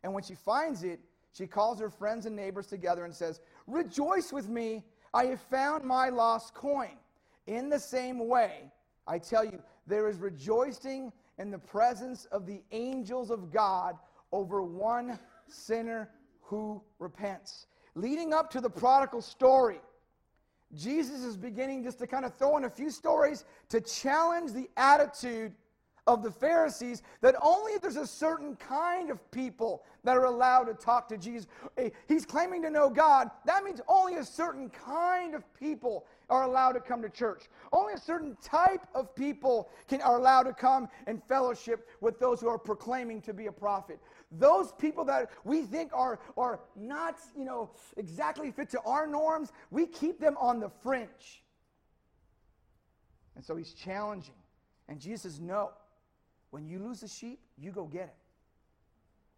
And 0.02 0.14
when 0.14 0.22
she 0.22 0.34
finds 0.34 0.82
it, 0.82 1.00
she 1.36 1.46
calls 1.46 1.78
her 1.80 1.90
friends 1.90 2.24
and 2.24 2.34
neighbors 2.34 2.66
together 2.66 3.04
and 3.04 3.14
says, 3.14 3.40
Rejoice 3.66 4.32
with 4.32 4.48
me, 4.48 4.84
I 5.12 5.26
have 5.26 5.40
found 5.40 5.84
my 5.84 6.08
lost 6.08 6.54
coin. 6.54 6.96
In 7.46 7.68
the 7.68 7.78
same 7.78 8.28
way, 8.28 8.72
I 9.06 9.18
tell 9.18 9.44
you, 9.44 9.62
there 9.86 10.08
is 10.08 10.18
rejoicing 10.18 11.12
in 11.38 11.50
the 11.50 11.58
presence 11.58 12.24
of 12.26 12.46
the 12.46 12.62
angels 12.72 13.30
of 13.30 13.52
God 13.52 13.96
over 14.32 14.62
one 14.62 15.18
sinner 15.48 16.10
who 16.42 16.82
repents. 16.98 17.66
Leading 17.94 18.32
up 18.32 18.50
to 18.50 18.60
the 18.60 18.70
prodigal 18.70 19.22
story, 19.22 19.80
Jesus 20.74 21.22
is 21.22 21.36
beginning 21.36 21.84
just 21.84 21.98
to 22.00 22.06
kind 22.06 22.24
of 22.24 22.34
throw 22.34 22.56
in 22.56 22.64
a 22.64 22.70
few 22.70 22.90
stories 22.90 23.44
to 23.68 23.80
challenge 23.80 24.52
the 24.52 24.68
attitude 24.76 25.54
of 26.06 26.22
the 26.22 26.30
Pharisees 26.30 27.02
that 27.20 27.34
only 27.42 27.72
there's 27.82 27.96
a 27.96 28.06
certain 28.06 28.56
kind 28.56 29.10
of 29.10 29.30
people 29.30 29.84
that 30.04 30.16
are 30.16 30.26
allowed 30.26 30.64
to 30.64 30.74
talk 30.74 31.08
to 31.08 31.18
Jesus. 31.18 31.48
Eh, 31.76 31.90
he's 32.06 32.24
claiming 32.24 32.62
to 32.62 32.70
know 32.70 32.88
God. 32.88 33.30
That 33.44 33.64
means 33.64 33.80
only 33.88 34.16
a 34.16 34.24
certain 34.24 34.70
kind 34.70 35.34
of 35.34 35.42
people 35.54 36.06
are 36.30 36.44
allowed 36.44 36.72
to 36.72 36.80
come 36.80 37.02
to 37.02 37.08
church. 37.08 37.44
Only 37.72 37.94
a 37.94 37.98
certain 37.98 38.36
type 38.42 38.86
of 38.94 39.14
people 39.14 39.70
can, 39.88 40.00
are 40.00 40.18
allowed 40.18 40.44
to 40.44 40.52
come 40.52 40.88
and 41.06 41.22
fellowship 41.24 41.88
with 42.00 42.18
those 42.20 42.40
who 42.40 42.48
are 42.48 42.58
proclaiming 42.58 43.20
to 43.22 43.34
be 43.34 43.46
a 43.46 43.52
prophet. 43.52 43.98
Those 44.30 44.72
people 44.72 45.04
that 45.06 45.30
we 45.44 45.62
think 45.62 45.90
are, 45.92 46.20
are 46.36 46.60
not, 46.76 47.16
you 47.36 47.44
know, 47.44 47.70
exactly 47.96 48.50
fit 48.50 48.70
to 48.70 48.80
our 48.82 49.06
norms, 49.06 49.52
we 49.70 49.86
keep 49.86 50.20
them 50.20 50.36
on 50.38 50.60
the 50.60 50.70
fringe. 50.82 51.42
And 53.34 53.44
so 53.44 53.56
he's 53.56 53.72
challenging. 53.72 54.34
And 54.88 55.00
Jesus 55.00 55.34
says, 55.34 55.40
no. 55.40 55.70
When 56.56 56.66
you 56.66 56.78
lose 56.78 57.02
a 57.02 57.08
sheep, 57.08 57.38
you 57.58 57.70
go 57.70 57.84
get 57.84 58.04
it. 58.04 58.16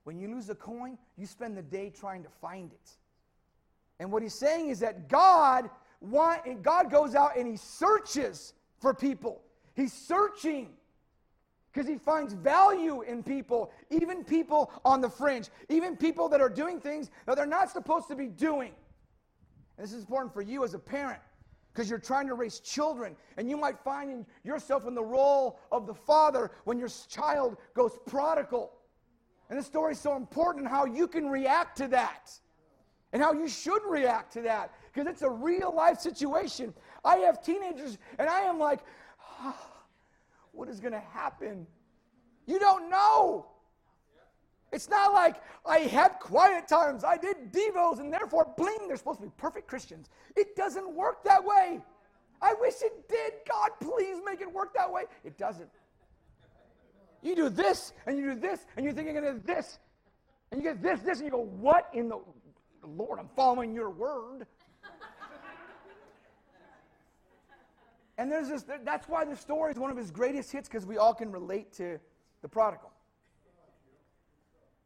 When 0.05 0.21
you 0.21 0.29
lose 0.29 0.49
a 0.51 0.55
coin, 0.55 0.97
you 1.17 1.27
spend 1.27 1.57
the 1.57 1.63
day 1.63 1.91
trying 1.91 2.23
to 2.23 2.29
find 2.29 2.73
it. 2.73 2.91
And 3.99 4.13
what 4.13 4.23
he's 4.23 4.35
saying 4.35 4.69
is 4.69 4.79
that 4.79 5.09
God 5.09 5.69
want, 6.01 6.47
and 6.47 6.63
God 6.63 6.93
goes 6.93 7.17
out 7.17 7.37
and 7.37 7.49
he 7.49 7.57
searches 7.57 8.53
for 8.79 8.95
people. 8.95 9.43
He's 9.75 9.93
searching 9.93 10.69
because 11.73 11.89
he 11.89 11.97
finds 11.99 12.35
value 12.35 13.03
in 13.03 13.25
people, 13.25 13.73
even 13.91 14.23
people 14.23 14.71
on 14.85 15.01
the 15.01 15.09
fringe, 15.09 15.49
even 15.69 15.97
people 15.97 16.29
that 16.29 16.41
are 16.41 16.49
doing 16.49 16.79
things 16.79 17.11
that 17.27 17.35
they're 17.35 17.47
not 17.47 17.69
supposed 17.69 18.07
to 18.07 18.15
be 18.15 18.29
doing. 18.29 18.71
And 19.77 19.85
this 19.85 19.93
is 19.93 20.03
important 20.03 20.33
for 20.33 20.43
you 20.43 20.63
as 20.63 20.73
a 20.73 20.79
parent 20.79 21.19
because 21.79 21.89
you're 21.89 22.01
trying 22.01 22.27
to 22.27 22.35
raise 22.35 22.59
children 22.59 23.15
and 23.37 23.49
you 23.49 23.57
might 23.57 23.79
find 23.79 24.27
yourself 24.43 24.89
in 24.89 24.97
the 24.97 25.05
role 25.05 25.61
of 25.71 25.87
the 25.87 25.95
father 25.95 26.51
when 26.65 26.77
your 26.77 26.89
child 27.09 27.57
goes 27.73 27.97
prodigal. 28.05 28.73
And 29.49 29.57
the 29.57 29.63
story 29.63 29.93
is 29.93 30.01
so 30.01 30.17
important 30.17 30.67
how 30.67 30.87
you 30.87 31.07
can 31.07 31.29
react 31.29 31.79
to 31.79 31.87
that 31.87 32.33
and 33.13 33.23
how 33.23 33.33
you 33.33 33.47
should 33.47 33.83
react 33.89 34.33
to 34.33 34.43
that 34.43 34.75
because 34.93 35.09
it's 35.09 35.23
a 35.23 35.31
real 35.31 35.73
life 35.73 36.01
situation. 36.01 36.75
I 37.05 37.19
have 37.19 37.45
teenagers, 37.45 37.97
and 38.19 38.29
I 38.29 38.41
am 38.41 38.59
like, 38.59 38.81
oh, 39.41 39.55
what 40.51 40.69
is 40.69 40.81
going 40.81 40.95
to 40.95 40.99
happen? 40.99 41.65
You 42.47 42.59
don't 42.59 42.91
know. 42.91 43.47
It's 44.71 44.89
not 44.89 45.15
like 45.15 45.37
I 45.65 45.79
had 45.79 46.21
quiet 46.21 46.69
times, 46.69 47.03
I 47.03 47.17
did 47.17 47.53
devos, 47.53 48.01
and 48.01 48.13
therefore, 48.13 48.53
bling, 48.57 48.87
they're 48.87 48.97
supposed 48.97 49.21
to 49.21 49.27
be 49.27 49.33
perfect 49.37 49.67
Christians. 49.67 50.09
It 50.37 50.57
doesn't 50.57 50.95
work 50.95 51.25
that 51.25 51.43
way. 51.43 51.81
I 52.43 52.55
wish 52.61 52.75
it 52.83 53.09
did. 53.09 53.33
God, 53.49 53.71
please 53.81 54.19
make 54.25 54.41
it 54.41 54.53
work 54.53 54.75
that 54.75 54.93
way. 54.93 55.05
It 55.25 55.39
doesn't. 55.39 55.71
You 57.23 57.35
do 57.35 57.49
this, 57.49 57.93
and 58.07 58.17
you 58.19 58.35
do 58.35 58.41
this, 58.41 58.65
and 58.77 58.85
you're 58.85 58.95
thinking 58.95 59.17
of 59.17 59.45
this, 59.45 59.79
and 60.51 60.63
you 60.63 60.69
get 60.69 60.83
this, 60.83 61.01
this, 61.01 61.19
and 61.19 61.27
you 61.27 61.33
go, 61.33 61.45
What 61.45 61.89
in 61.93 62.09
the 62.09 62.21
Lord, 62.87 63.19
I'm 63.19 63.29
following 63.35 63.75
your 63.75 63.91
word. 63.91 64.47
and 68.19 68.31
there's 68.31 68.49
this, 68.49 68.65
that's 68.85 69.09
why 69.09 69.25
the 69.25 69.37
story 69.37 69.73
is 69.73 69.79
one 69.79 69.91
of 69.91 69.97
his 69.97 70.11
greatest 70.11 70.53
hits, 70.53 70.69
because 70.69 70.87
we 70.87 70.99
all 70.99 71.15
can 71.15 71.33
relate 71.33 71.73
to 71.75 71.99
the 72.43 72.49
prodigal. 72.49 72.93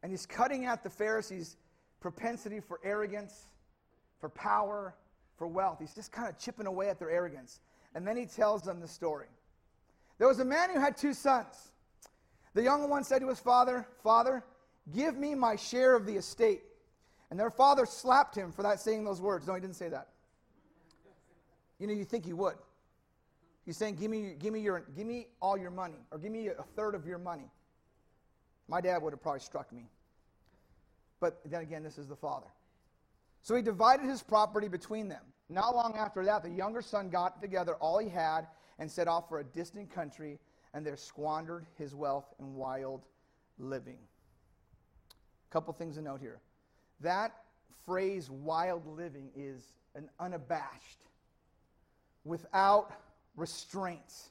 And 0.03 0.11
he's 0.11 0.25
cutting 0.25 0.65
out 0.65 0.83
the 0.83 0.89
Pharisees' 0.89 1.57
propensity 2.01 2.59
for 2.59 2.79
arrogance, 2.83 3.47
for 4.19 4.29
power, 4.29 4.93
for 5.37 5.47
wealth. 5.47 5.77
He's 5.79 5.95
just 5.95 6.11
kind 6.11 6.29
of 6.29 6.37
chipping 6.37 6.67
away 6.67 6.89
at 6.89 6.99
their 6.99 7.09
arrogance. 7.09 7.61
And 7.95 8.05
then 8.05 8.17
he 8.17 8.25
tells 8.25 8.61
them 8.61 8.79
the 8.79 8.87
story. 8.87 9.27
There 10.19 10.27
was 10.27 10.39
a 10.39 10.45
man 10.45 10.69
who 10.71 10.79
had 10.79 10.97
two 10.97 11.13
sons. 11.13 11.71
The 12.53 12.61
younger 12.61 12.87
one 12.87 13.03
said 13.03 13.21
to 13.21 13.29
his 13.29 13.39
father, 13.39 13.87
Father, 14.03 14.43
give 14.93 15.17
me 15.17 15.33
my 15.33 15.55
share 15.55 15.95
of 15.95 16.05
the 16.05 16.17
estate. 16.17 16.61
And 17.31 17.39
their 17.39 17.49
father 17.49 17.85
slapped 17.85 18.35
him 18.35 18.51
for 18.51 18.61
that 18.61 18.79
saying 18.79 19.05
those 19.05 19.21
words. 19.21 19.47
No, 19.47 19.55
he 19.55 19.61
didn't 19.61 19.75
say 19.75 19.89
that. 19.89 20.09
You 21.79 21.87
know, 21.87 21.93
you 21.93 22.05
think 22.05 22.25
he 22.25 22.33
would. 22.33 22.55
He's 23.65 23.77
saying, 23.77 23.95
give 23.95 24.11
me, 24.11 24.35
give 24.37 24.53
me, 24.53 24.59
your, 24.59 24.83
give 24.95 25.07
me 25.07 25.27
all 25.41 25.57
your 25.57 25.71
money, 25.71 25.97
or 26.11 26.17
give 26.17 26.31
me 26.31 26.49
a 26.49 26.63
third 26.75 26.93
of 26.93 27.07
your 27.07 27.17
money. 27.17 27.49
My 28.67 28.81
dad 28.81 29.01
would 29.01 29.13
have 29.13 29.21
probably 29.21 29.41
struck 29.41 29.71
me. 29.71 29.89
But 31.19 31.39
then 31.45 31.61
again, 31.61 31.83
this 31.83 31.97
is 31.97 32.07
the 32.07 32.15
father. 32.15 32.47
So 33.41 33.55
he 33.55 33.61
divided 33.61 34.05
his 34.05 34.23
property 34.23 34.67
between 34.67 35.07
them. 35.07 35.23
Not 35.49 35.75
long 35.75 35.95
after 35.97 36.23
that, 36.25 36.43
the 36.43 36.49
younger 36.49 36.81
son 36.81 37.09
got 37.09 37.41
together 37.41 37.75
all 37.75 37.99
he 37.99 38.09
had 38.09 38.47
and 38.79 38.89
set 38.89 39.07
off 39.07 39.29
for 39.29 39.39
a 39.39 39.43
distant 39.43 39.93
country 39.93 40.39
and 40.73 40.85
there 40.85 40.97
squandered 40.97 41.65
his 41.77 41.93
wealth 41.93 42.33
in 42.39 42.55
wild 42.55 43.05
living. 43.59 43.99
A 45.49 45.53
couple 45.53 45.73
things 45.73 45.95
to 45.95 46.01
note 46.01 46.19
here. 46.19 46.39
That 47.01 47.33
phrase, 47.85 48.29
wild 48.29 48.87
living, 48.87 49.29
is 49.35 49.73
an 49.95 50.09
unabashed, 50.19 51.05
without 52.23 52.91
restraints, 53.35 54.29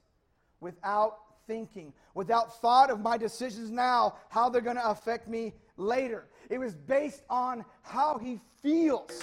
without 0.61 1.19
thinking, 1.47 1.93
without 2.15 2.61
thought 2.61 2.91
of 2.91 3.01
my 3.01 3.17
decisions 3.17 3.71
now, 3.71 4.17
how 4.29 4.49
they're 4.49 4.61
going 4.61 4.77
to 4.77 4.89
affect 4.89 5.29
me 5.29 5.55
later. 5.77 6.27
It 6.51 6.59
was 6.59 6.75
based 6.75 7.23
on 7.31 7.65
how 7.83 8.19
he 8.19 8.41
feels 8.63 9.23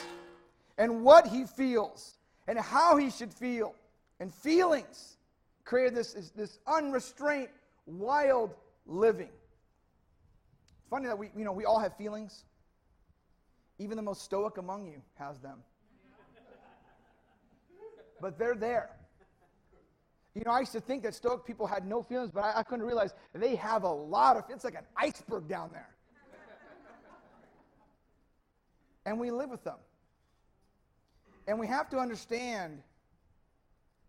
and 0.78 1.04
what 1.04 1.28
he 1.28 1.46
feels 1.46 2.18
and 2.48 2.58
how 2.58 2.98
he 2.98 3.10
should 3.10 3.34
feel 3.34 3.76
and 4.20 4.34
feelings 4.34 5.18
created 5.64 5.96
this, 5.96 6.32
this, 6.36 6.60
unrestrained, 6.68 7.50
wild 7.86 8.56
living. 8.86 9.30
Funny 10.90 11.06
that 11.06 11.18
we, 11.18 11.30
you 11.38 11.46
know, 11.46 11.52
we 11.52 11.66
all 11.66 11.80
have 11.80 11.96
feelings. 11.96 12.44
Even 13.78 13.96
the 13.96 14.02
most 14.02 14.24
stoic 14.24 14.58
among 14.58 14.88
you 14.88 15.02
has 15.16 15.40
them. 15.40 15.60
but 18.20 18.40
they're 18.40 18.56
there. 18.56 18.90
You 20.39 20.46
know, 20.46 20.51
I 20.51 20.62
used 20.62 20.72
to 20.72 20.79
think 20.79 21.03
that 21.03 21.13
Stoic 21.13 21.46
people 21.46 21.67
had 21.67 21.86
no 21.86 22.01
feelings, 22.01 22.31
but 22.31 22.46
I, 22.46 22.60
I 22.60 22.63
couldn't 22.63 22.86
realize 22.86 23.13
they 23.34 23.58
have 23.58 23.84
a 23.84 23.91
lot 23.91 24.38
of. 24.38 24.46
It's 24.48 24.63
like 24.63 24.75
an 24.75 24.86
iceberg 24.96 25.50
down 25.50 25.69
there. 25.74 25.89
and 29.05 29.19
we 29.19 29.31
live 29.31 29.50
with 29.50 29.65
them. 29.65 29.75
And 31.46 31.60
we 31.60 31.67
have 31.67 31.89
to 31.89 31.98
understand 31.98 32.81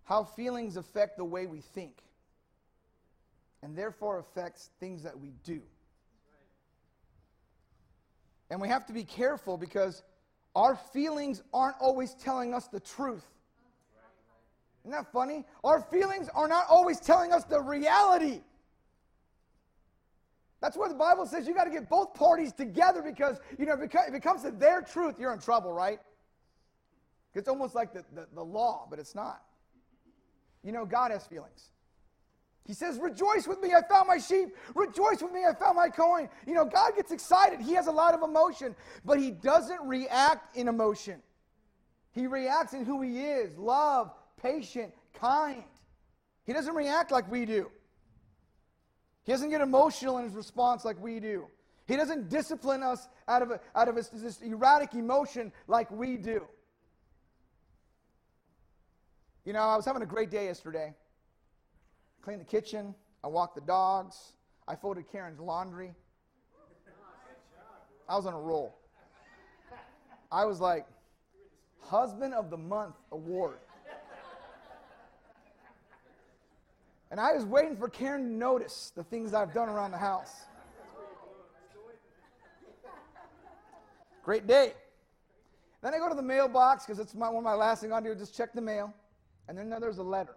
how 0.04 0.22
feelings 0.22 0.76
affect 0.76 1.16
the 1.16 1.24
way 1.24 1.46
we 1.46 1.62
think, 1.62 1.98
and 3.64 3.76
therefore 3.76 4.20
affects 4.20 4.70
things 4.78 5.02
that 5.02 5.18
we 5.18 5.32
do. 5.42 5.60
And 8.50 8.60
we 8.60 8.68
have 8.68 8.86
to 8.86 8.92
be 8.92 9.02
careful 9.02 9.56
because 9.56 10.04
our 10.54 10.76
feelings 10.76 11.42
aren't 11.52 11.76
always 11.80 12.14
telling 12.14 12.54
us 12.54 12.68
the 12.68 12.80
truth. 12.80 13.26
Isn't 14.82 14.92
that 14.92 15.12
funny? 15.12 15.44
Our 15.62 15.82
feelings 15.82 16.28
are 16.34 16.48
not 16.48 16.66
always 16.68 17.00
telling 17.00 17.32
us 17.32 17.44
the 17.44 17.60
reality. 17.60 18.40
That's 20.60 20.76
where 20.76 20.88
the 20.88 20.94
Bible 20.94 21.26
says 21.26 21.46
you 21.46 21.54
got 21.54 21.64
to 21.64 21.70
get 21.70 21.88
both 21.88 22.14
parties 22.14 22.52
together 22.52 23.02
because, 23.02 23.38
you 23.58 23.66
know, 23.66 23.74
if 23.74 24.14
it 24.14 24.22
comes 24.22 24.42
to 24.42 24.50
their 24.50 24.82
truth, 24.82 25.18
you're 25.18 25.32
in 25.32 25.38
trouble, 25.38 25.72
right? 25.72 26.00
It's 27.34 27.48
almost 27.48 27.74
like 27.74 27.92
the, 27.92 28.04
the, 28.14 28.26
the 28.34 28.44
law, 28.44 28.86
but 28.90 28.98
it's 28.98 29.14
not. 29.14 29.42
You 30.62 30.72
know, 30.72 30.84
God 30.84 31.10
has 31.10 31.26
feelings. 31.26 31.70
He 32.66 32.74
says, 32.74 32.98
Rejoice 32.98 33.46
with 33.46 33.60
me, 33.60 33.72
I 33.72 33.82
found 33.88 34.06
my 34.06 34.18
sheep. 34.18 34.50
Rejoice 34.74 35.22
with 35.22 35.32
me, 35.32 35.44
I 35.48 35.54
found 35.54 35.76
my 35.76 35.88
coin. 35.88 36.28
You 36.46 36.54
know, 36.54 36.64
God 36.64 36.92
gets 36.94 37.10
excited. 37.10 37.60
He 37.60 37.72
has 37.74 37.86
a 37.86 37.92
lot 37.92 38.14
of 38.14 38.22
emotion, 38.22 38.76
but 39.04 39.18
He 39.18 39.30
doesn't 39.30 39.80
react 39.82 40.56
in 40.56 40.68
emotion. 40.68 41.22
He 42.12 42.26
reacts 42.26 42.74
in 42.74 42.84
who 42.84 43.00
He 43.00 43.20
is 43.20 43.56
love, 43.56 44.12
patient, 44.42 44.92
kind. 45.14 45.64
He 46.44 46.52
doesn't 46.52 46.74
react 46.74 47.10
like 47.10 47.30
we 47.30 47.44
do. 47.44 47.70
He 49.24 49.32
doesn't 49.32 49.50
get 49.50 49.60
emotional 49.60 50.18
in 50.18 50.24
his 50.24 50.34
response 50.34 50.84
like 50.84 51.00
we 51.00 51.20
do. 51.20 51.46
He 51.86 51.96
doesn't 51.96 52.28
discipline 52.28 52.82
us 52.82 53.08
out 53.28 53.42
of, 53.42 53.52
out 53.74 53.88
of 53.88 53.96
this, 53.96 54.08
this 54.08 54.40
erratic 54.40 54.94
emotion 54.94 55.52
like 55.66 55.90
we 55.90 56.16
do. 56.16 56.42
You 59.44 59.52
know, 59.52 59.60
I 59.60 59.76
was 59.76 59.84
having 59.84 60.02
a 60.02 60.06
great 60.06 60.30
day 60.30 60.46
yesterday. 60.46 60.94
Cleaned 62.22 62.40
the 62.40 62.44
kitchen, 62.44 62.94
I 63.24 63.28
walked 63.28 63.54
the 63.54 63.62
dogs, 63.62 64.34
I 64.68 64.76
folded 64.76 65.10
Karen's 65.10 65.40
laundry. 65.40 65.94
I 68.08 68.16
was 68.16 68.26
on 68.26 68.34
a 68.34 68.40
roll. 68.40 68.76
I 70.30 70.44
was 70.44 70.60
like, 70.60 70.86
Husband 71.80 72.34
of 72.34 72.50
the 72.50 72.56
Month 72.56 72.96
award. 73.10 73.58
And 77.10 77.18
I 77.18 77.32
was 77.32 77.44
waiting 77.44 77.76
for 77.76 77.88
Karen 77.88 78.22
to 78.22 78.32
notice 78.32 78.92
the 78.94 79.02
things 79.02 79.34
I've 79.34 79.52
done 79.52 79.68
around 79.68 79.90
the 79.90 79.98
house. 79.98 80.32
Great 84.22 84.46
day. 84.46 84.74
Then 85.82 85.94
I 85.94 85.98
go 85.98 86.08
to 86.08 86.14
the 86.14 86.22
mailbox 86.22 86.84
because 86.84 87.00
it's 87.00 87.14
my, 87.14 87.28
one 87.28 87.38
of 87.38 87.44
my 87.44 87.54
last 87.54 87.80
things 87.80 87.92
I 87.92 88.00
do, 88.00 88.14
just 88.14 88.36
check 88.36 88.52
the 88.52 88.60
mail. 88.60 88.94
And 89.48 89.58
then 89.58 89.70
there's 89.80 89.98
a 89.98 90.02
letter. 90.02 90.36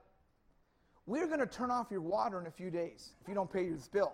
We're 1.05 1.27
going 1.27 1.41
to 1.41 1.45
turn 1.45 1.69
off 1.69 1.87
your 1.91 2.01
water 2.01 2.39
in 2.39 2.47
a 2.47 2.51
few 2.51 2.71
days 2.71 3.11
if 3.21 3.27
you 3.27 3.35
don't 3.35 3.51
pay 3.51 3.65
your 3.65 3.77
bill. 3.91 4.13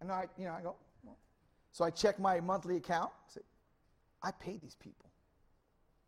And 0.00 0.10
I, 0.10 0.24
you 0.38 0.46
know, 0.46 0.52
I 0.52 0.62
go, 0.62 0.76
well. 1.04 1.16
so 1.72 1.84
I 1.84 1.90
check 1.90 2.18
my 2.18 2.40
monthly 2.40 2.76
account. 2.76 3.10
I 3.28 3.32
say, 3.32 3.40
I 4.22 4.30
paid 4.32 4.62
these 4.62 4.74
people. 4.74 5.10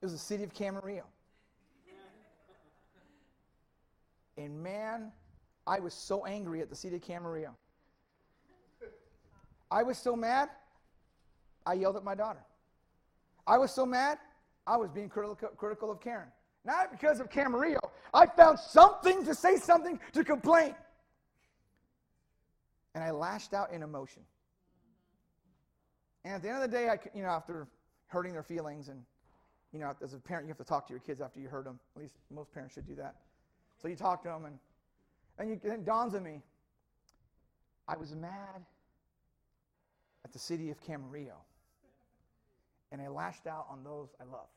It 0.00 0.07
was 0.07 0.12
the 0.12 0.19
city 0.19 0.43
of 0.43 0.55
Camarillo. 0.55 1.03
And 4.38 4.62
man, 4.62 5.11
I 5.66 5.80
was 5.80 5.92
so 5.92 6.25
angry 6.25 6.62
at 6.62 6.71
the 6.71 6.76
city 6.76 6.97
of 6.97 7.02
Camarillo. 7.02 7.50
I 9.71 9.83
was 9.83 9.99
so 9.99 10.16
mad, 10.16 10.49
I 11.66 11.75
yelled 11.75 11.97
at 11.97 12.04
my 12.04 12.14
daughter. 12.14 12.42
I 13.47 13.59
was 13.59 13.75
so 13.75 13.85
mad, 13.85 14.18
I 14.66 14.76
was 14.76 14.90
being 14.90 15.09
critical, 15.09 15.35
critical 15.35 15.90
of 15.90 16.00
Karen. 16.00 16.28
Not 16.64 16.90
because 16.92 17.21
of 17.21 17.28
Camarillo. 17.28 17.80
I 18.14 18.26
found 18.26 18.59
something 18.59 19.25
to 19.25 19.35
say 19.35 19.57
something 19.57 19.99
to 20.12 20.25
complain. 20.25 20.75
And 22.95 23.02
I 23.02 23.11
lashed 23.11 23.52
out 23.52 23.73
in 23.73 23.83
emotion. 23.83 24.23
And 26.25 26.35
at 26.35 26.42
the 26.42 26.49
end 26.49 26.62
of 26.62 26.71
the 26.71 26.76
day, 26.76 26.88
I, 26.88 26.99
you 27.14 27.23
know, 27.23 27.28
after 27.28 27.66
hurting 28.07 28.33
their 28.33 28.42
feelings, 28.42 28.88
and 28.88 29.02
you 29.73 29.78
know, 29.78 29.95
as 30.02 30.14
a 30.14 30.18
parent, 30.18 30.47
you 30.47 30.49
have 30.49 30.59
to 30.59 30.64
talk 30.64 30.87
to 30.87 30.92
your 30.92 31.00
kids 31.00 31.21
after 31.21 31.40
you 31.40 31.49
hurt 31.49 31.64
them. 31.64 31.78
At 31.97 32.02
least 32.02 32.14
most 32.30 32.52
parents 32.52 32.75
should 32.75 32.87
do 32.87 32.95
that. 32.97 33.16
So 33.80 33.88
you 33.88 33.97
talk 33.97 34.23
to 34.23 34.28
them, 34.28 34.44
and, 34.44 34.58
and, 35.38 35.50
you, 35.50 35.61
and 35.64 35.73
it 35.73 35.85
dawns 35.85 36.14
on 36.14 36.23
me 36.23 36.42
I 37.87 37.97
was 37.97 38.14
mad 38.14 38.64
at 40.25 40.32
the 40.32 40.38
city 40.38 40.70
of 40.70 40.80
Camarillo, 40.80 41.38
and 42.92 43.00
I 43.00 43.08
lashed 43.08 43.47
out 43.47 43.66
on 43.70 43.82
those 43.82 44.08
I 44.20 44.25
love. 44.25 44.49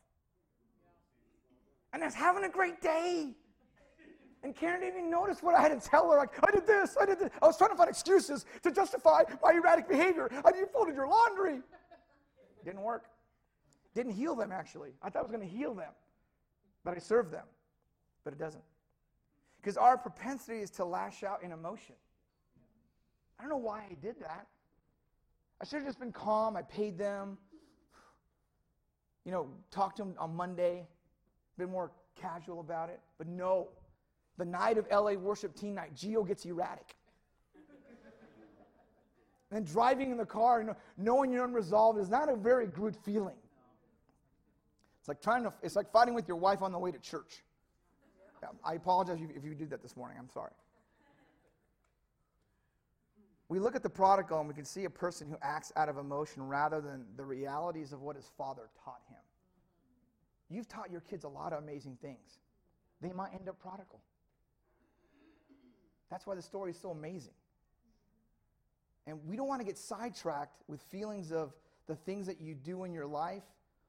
And 1.94 2.04
I 2.04 2.08
was 2.08 2.16
having 2.16 2.44
a 2.44 2.50
great 2.50 2.82
day. 2.82 3.32
And 4.44 4.56
Karen 4.56 4.82
didn't 4.82 4.98
even 4.98 5.12
notice 5.12 5.44
what 5.44 5.54
I 5.54 5.62
had 5.62 5.80
to 5.80 5.90
tell 5.90 6.10
her. 6.10 6.18
Like, 6.18 6.32
I 6.48 6.52
did 6.52 6.66
this, 6.66 6.98
I 7.00 7.06
did 7.06 7.20
this. 7.20 7.30
I 7.42 7.46
was 7.46 7.58
trying 7.58 7.70
to 7.70 7.76
find 7.76 7.90
excuses 7.90 8.46
to 8.64 8.72
justify 8.72 9.24
my 9.44 9.52
erratic 9.52 9.88
behavior. 9.88 10.30
I 10.44 10.52
folded 10.74 10.96
your 10.96 11.08
laundry. 11.08 11.62
Didn't 12.66 12.82
work. 12.82 13.06
Didn't 13.94 14.14
heal 14.14 14.36
them, 14.36 14.52
actually. 14.52 14.92
I 15.04 15.10
thought 15.10 15.20
I 15.20 15.22
was 15.24 15.32
going 15.32 15.48
to 15.48 15.56
heal 15.56 15.76
them. 15.76 15.92
but 16.84 16.96
I 16.96 17.00
served 17.00 17.32
them. 17.32 17.46
But 18.24 18.34
it 18.34 18.40
doesn't. 18.40 18.64
Because 19.62 19.78
our 19.78 19.98
propensity 19.98 20.60
is 20.60 20.72
to 20.72 20.86
lash 20.86 21.24
out 21.24 21.44
in 21.44 21.52
emotion. 21.52 21.96
I 23.38 23.44
don't 23.44 23.52
know 23.52 23.58
why 23.58 23.84
I 23.90 23.96
did 24.02 24.20
that. 24.20 24.48
I 25.62 25.66
should 25.66 25.78
have 25.78 25.86
just 25.86 26.00
been 26.00 26.12
calm. 26.12 26.58
I 26.58 26.64
paid 26.64 26.98
them. 26.98 27.38
You 29.24 29.32
know, 29.32 29.50
talked 29.70 29.98
to 29.98 30.04
them 30.04 30.16
on 30.18 30.36
Monday, 30.36 30.88
been 31.58 31.70
more 31.70 31.92
casual 32.20 32.60
about 32.60 32.90
it. 32.90 33.00
But 33.20 33.28
no, 33.28 33.70
the 34.38 34.46
night 34.46 34.80
of 34.80 34.88
LA 34.92 35.14
worship 35.14 35.56
team 35.56 35.76
night, 35.76 35.96
Geo 35.96 36.24
gets 36.24 36.44
erratic. 36.46 36.96
and 39.52 39.68
driving 39.68 40.10
in 40.10 40.18
the 40.18 40.26
car, 40.26 40.62
and 40.62 40.72
knowing 40.98 41.32
you're 41.32 41.46
unresolved 41.46 42.00
is 42.00 42.10
not 42.10 42.30
a 42.30 42.36
very 42.36 42.66
good 42.66 42.96
feeling. 42.96 43.36
It's 45.00 45.08
like 45.08 45.22
trying 45.22 45.44
to, 45.44 45.54
it's 45.62 45.76
like 45.76 45.92
fighting 45.92 46.16
with 46.16 46.28
your 46.28 46.38
wife 46.38 46.64
on 46.64 46.72
the 46.72 46.80
way 46.80 46.92
to 46.92 47.00
church. 47.00 47.44
I 48.64 48.74
apologize 48.74 49.20
if 49.36 49.44
you 49.44 49.54
did 49.54 49.70
that 49.70 49.82
this 49.82 49.96
morning. 49.96 50.18
I'm 50.20 50.30
sorry. 50.30 50.52
We 53.50 53.60
look 53.60 53.76
at 53.76 53.84
the 53.84 53.90
prodigal 53.90 54.40
and 54.40 54.48
we 54.48 54.54
can 54.54 54.64
see 54.64 54.86
a 54.86 54.90
person 54.90 55.28
who 55.28 55.36
acts 55.42 55.74
out 55.76 55.90
of 55.90 55.98
emotion 55.98 56.48
rather 56.48 56.80
than 56.80 57.06
the 57.18 57.26
realities 57.26 57.92
of 57.92 58.02
what 58.02 58.16
his 58.16 58.30
father 58.38 58.70
taught 58.86 59.02
him. 59.10 59.18
You've 60.50 60.70
taught 60.70 60.90
your 60.90 61.02
kids 61.02 61.26
a 61.26 61.28
lot 61.28 61.52
of 61.52 61.62
amazing 61.62 61.98
things. 62.02 62.40
They 63.02 63.12
might 63.12 63.34
end 63.34 63.50
up 63.50 63.60
prodigal. 63.60 64.00
That's 66.10 66.26
why 66.26 66.36
the 66.36 66.42
story 66.42 66.72
is 66.72 66.80
so 66.80 66.92
amazing. 66.92 67.34
And 69.08 69.20
we 69.26 69.36
don't 69.36 69.48
want 69.48 69.60
to 69.60 69.66
get 69.66 69.78
sidetracked 69.78 70.64
with 70.68 70.82
feelings 70.84 71.32
of 71.32 71.54
the 71.88 71.96
things 71.96 72.28
that 72.28 72.40
you 72.40 72.56
do 72.56 72.84
in 72.84 72.94
your 72.94 73.08
life 73.08 73.44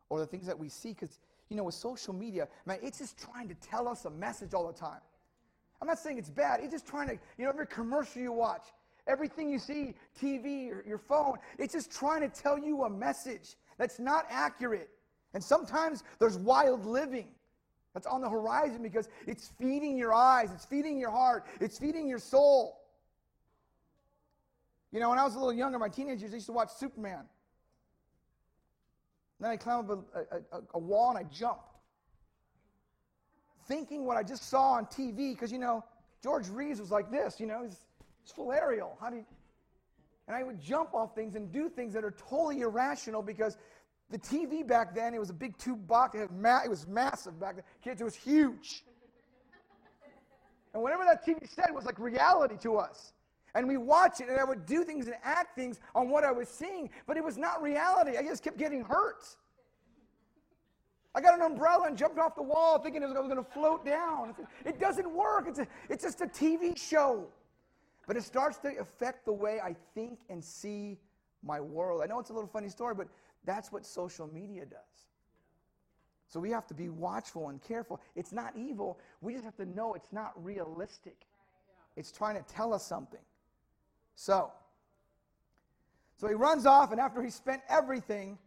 or 0.08 0.18
the 0.18 0.26
things 0.26 0.46
that 0.46 0.58
we 0.58 0.68
see 0.68 0.90
because 0.90 1.20
you 1.52 1.58
know, 1.58 1.64
with 1.64 1.74
social 1.74 2.14
media, 2.14 2.48
man, 2.64 2.78
it's 2.82 2.98
just 2.98 3.18
trying 3.18 3.46
to 3.46 3.54
tell 3.56 3.86
us 3.86 4.06
a 4.06 4.10
message 4.10 4.54
all 4.54 4.66
the 4.66 4.72
time. 4.72 5.00
I'm 5.82 5.86
not 5.86 5.98
saying 5.98 6.16
it's 6.16 6.30
bad. 6.30 6.60
It's 6.62 6.72
just 6.72 6.86
trying 6.86 7.08
to, 7.08 7.14
you 7.36 7.44
know, 7.44 7.50
every 7.50 7.66
commercial 7.66 8.22
you 8.22 8.32
watch, 8.32 8.62
everything 9.06 9.50
you 9.50 9.58
see, 9.58 9.94
TV 10.18 10.70
or 10.70 10.82
your 10.88 10.96
phone, 10.96 11.34
it's 11.58 11.74
just 11.74 11.92
trying 11.92 12.22
to 12.22 12.28
tell 12.28 12.58
you 12.58 12.84
a 12.84 12.90
message 12.90 13.56
that's 13.76 13.98
not 13.98 14.24
accurate. 14.30 14.88
And 15.34 15.44
sometimes 15.44 16.04
there's 16.18 16.38
wild 16.38 16.86
living 16.86 17.28
that's 17.92 18.06
on 18.06 18.22
the 18.22 18.30
horizon 18.30 18.82
because 18.82 19.10
it's 19.26 19.52
feeding 19.60 19.98
your 19.98 20.14
eyes, 20.14 20.50
it's 20.54 20.64
feeding 20.64 20.98
your 20.98 21.10
heart, 21.10 21.44
it's 21.60 21.78
feeding 21.78 22.08
your 22.08 22.18
soul. 22.18 22.80
You 24.90 25.00
know, 25.00 25.10
when 25.10 25.18
I 25.18 25.24
was 25.24 25.34
a 25.34 25.38
little 25.38 25.52
younger, 25.52 25.78
my 25.78 25.90
teenagers 25.90 26.32
used 26.32 26.46
to 26.46 26.52
watch 26.52 26.70
Superman. 26.70 27.24
Then 29.42 29.50
I 29.50 29.56
climb 29.56 29.90
up 29.90 30.04
a, 30.14 30.36
a, 30.56 30.62
a, 30.74 30.78
wall 30.78 31.10
and 31.10 31.18
I 31.18 31.28
jump. 31.28 31.58
Thinking 33.66 34.04
what 34.04 34.16
I 34.16 34.22
just 34.22 34.48
saw 34.48 34.74
on 34.74 34.86
TV, 34.86 35.34
because, 35.34 35.50
you 35.50 35.58
know, 35.58 35.84
George 36.22 36.48
Reeves 36.48 36.78
was 36.78 36.92
like 36.92 37.10
this, 37.10 37.40
you 37.40 37.46
know, 37.46 37.64
he's, 37.64 37.76
he's 38.22 38.30
full 38.30 38.52
aerial. 38.52 38.96
How 39.00 39.10
do 39.10 39.16
you, 39.16 39.26
and 40.28 40.36
I 40.36 40.44
would 40.44 40.60
jump 40.60 40.94
off 40.94 41.16
things 41.16 41.34
and 41.34 41.50
do 41.50 41.68
things 41.68 41.92
that 41.94 42.04
are 42.04 42.12
totally 42.12 42.60
irrational 42.60 43.20
because 43.20 43.58
the 44.10 44.18
TV 44.18 44.64
back 44.64 44.94
then, 44.94 45.12
it 45.12 45.18
was 45.18 45.30
a 45.30 45.34
big 45.34 45.58
tube 45.58 45.88
box. 45.88 46.16
It, 46.16 46.30
ma- 46.30 46.62
it 46.64 46.70
was 46.70 46.86
massive 46.86 47.40
back 47.40 47.56
then. 47.56 47.64
Kids, 47.82 48.00
it 48.00 48.04
was 48.04 48.14
huge. 48.14 48.84
and 50.72 50.80
whatever 50.80 51.02
that 51.04 51.26
TV 51.26 51.52
said 51.52 51.70
was 51.72 51.84
like 51.84 51.98
reality 51.98 52.58
to 52.58 52.76
us. 52.76 53.12
And 53.54 53.68
we 53.68 53.76
watch 53.76 54.20
it, 54.20 54.28
and 54.28 54.38
I 54.38 54.44
would 54.44 54.64
do 54.64 54.82
things 54.82 55.06
and 55.06 55.16
act 55.22 55.54
things 55.54 55.78
on 55.94 56.08
what 56.08 56.24
I 56.24 56.32
was 56.32 56.48
seeing, 56.48 56.88
but 57.06 57.16
it 57.16 57.24
was 57.24 57.36
not 57.36 57.62
reality. 57.62 58.16
I 58.16 58.22
just 58.22 58.42
kept 58.42 58.56
getting 58.56 58.82
hurt. 58.82 59.24
I 61.14 61.20
got 61.20 61.34
an 61.34 61.42
umbrella 61.42 61.86
and 61.86 61.96
jumped 61.96 62.18
off 62.18 62.34
the 62.34 62.42
wall 62.42 62.78
thinking 62.78 63.02
I 63.02 63.06
was 63.06 63.14
going 63.14 63.36
to 63.36 63.50
float 63.50 63.84
down. 63.84 64.34
It 64.64 64.80
doesn't 64.80 65.10
work. 65.10 65.44
It's, 65.46 65.58
a, 65.58 65.66
it's 65.90 66.02
just 66.02 66.22
a 66.22 66.26
TV 66.26 66.78
show. 66.78 67.26
But 68.06 68.16
it 68.16 68.24
starts 68.24 68.58
to 68.58 68.78
affect 68.80 69.26
the 69.26 69.32
way 69.32 69.60
I 69.62 69.76
think 69.94 70.20
and 70.30 70.42
see 70.42 70.98
my 71.42 71.60
world. 71.60 72.00
I 72.02 72.06
know 72.06 72.18
it's 72.18 72.30
a 72.30 72.32
little 72.32 72.48
funny 72.48 72.70
story, 72.70 72.94
but 72.94 73.08
that's 73.44 73.70
what 73.70 73.84
social 73.84 74.26
media 74.32 74.64
does. 74.64 74.78
So 76.28 76.40
we 76.40 76.50
have 76.50 76.66
to 76.68 76.74
be 76.74 76.88
watchful 76.88 77.50
and 77.50 77.60
careful. 77.62 78.00
It's 78.16 78.32
not 78.32 78.56
evil. 78.56 78.98
We 79.20 79.34
just 79.34 79.44
have 79.44 79.56
to 79.56 79.66
know 79.66 79.92
it's 79.92 80.12
not 80.12 80.32
realistic. 80.42 81.26
It's 81.94 82.10
trying 82.10 82.36
to 82.36 82.42
tell 82.42 82.72
us 82.72 82.86
something. 82.86 83.20
So, 84.14 84.52
so 86.16 86.28
he 86.28 86.34
runs 86.34 86.66
off, 86.66 86.92
and 86.92 87.00
after 87.00 87.22
he 87.22 87.30
spent 87.30 87.62
everything, 87.68 88.38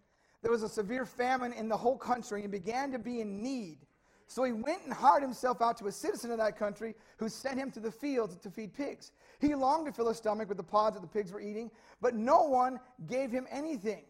there 0.42 0.52
was 0.52 0.64
a 0.64 0.70
severe 0.70 1.06
famine 1.06 1.54
in 1.54 1.68
the 1.68 1.78
whole 1.78 1.98
country 1.98 2.44
and 2.44 2.52
began 2.52 2.92
to 2.92 3.00
be 3.00 3.20
in 3.20 3.42
need. 3.42 3.80
So 4.28 4.44
he 4.44 4.52
went 4.52 4.84
and 4.84 4.94
hired 4.94 5.22
himself 5.22 5.62
out 5.62 5.78
to 5.78 5.88
a 5.88 5.92
citizen 5.92 6.32
of 6.32 6.38
that 6.38 6.58
country 6.58 6.96
who 7.18 7.30
sent 7.30 7.60
him 7.60 7.72
to 7.72 7.80
the 7.80 7.92
fields 7.92 8.36
to 8.38 8.50
feed 8.50 8.74
pigs. 8.74 9.12
He 9.40 9.54
longed 9.54 9.86
to 9.88 9.92
fill 9.92 10.08
his 10.08 10.18
stomach 10.18 10.48
with 10.48 10.58
the 10.58 10.64
pods 10.64 10.96
that 10.96 11.02
the 11.02 11.08
pigs 11.08 11.32
were 11.32 11.42
eating, 11.42 11.70
but 12.02 12.16
no 12.16 12.44
one 12.44 12.80
gave 13.08 13.32
him 13.32 13.48
anything. 13.52 14.04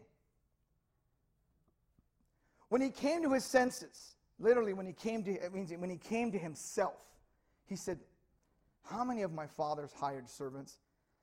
When 2.68 2.80
he 2.80 2.90
came 2.90 3.22
to 3.22 3.32
his 3.32 3.44
senses, 3.44 4.16
literally 4.38 4.72
when 4.72 4.86
he 4.86 4.92
came 4.92 5.22
to 5.24 5.32
it 5.32 5.54
means 5.54 5.72
when 5.72 5.90
he 5.90 5.96
came 5.96 6.32
to 6.32 6.38
himself, 6.38 6.94
he 7.66 7.76
said, 7.76 7.98
How 8.84 9.04
many 9.04 9.22
of 9.22 9.32
my 9.32 9.46
father's 9.46 9.92
hired 9.92 10.28
servants 10.28 10.78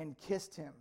and 0.00 0.16
kissed 0.18 0.56
him. 0.56 0.72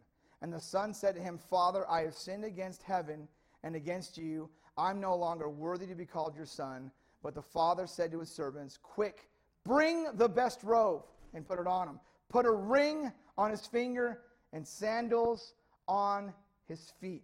And 0.41 0.51
the 0.51 0.59
son 0.59 0.93
said 0.93 1.15
to 1.15 1.21
him, 1.21 1.37
Father, 1.37 1.89
I 1.89 2.01
have 2.03 2.13
sinned 2.13 2.45
against 2.45 2.81
heaven 2.81 3.27
and 3.63 3.75
against 3.75 4.17
you. 4.17 4.49
I'm 4.77 5.01
no 5.01 5.15
longer 5.15 5.49
worthy 5.49 5.85
to 5.87 5.95
be 5.95 6.05
called 6.05 6.35
your 6.35 6.45
son. 6.45 6.91
But 7.21 7.35
the 7.35 7.41
father 7.41 7.85
said 7.85 8.11
to 8.13 8.19
his 8.21 8.29
servants, 8.29 8.77
Quick, 8.81 9.27
bring 9.65 10.07
the 10.15 10.29
best 10.29 10.63
robe 10.63 11.03
and 11.33 11.45
put 11.45 11.59
it 11.59 11.67
on 11.67 11.89
him. 11.89 11.99
Put 12.29 12.45
a 12.45 12.51
ring 12.51 13.11
on 13.37 13.51
his 13.51 13.65
finger 13.65 14.21
and 14.53 14.65
sandals 14.65 15.53
on 15.87 16.33
his 16.67 16.93
feet. 17.01 17.23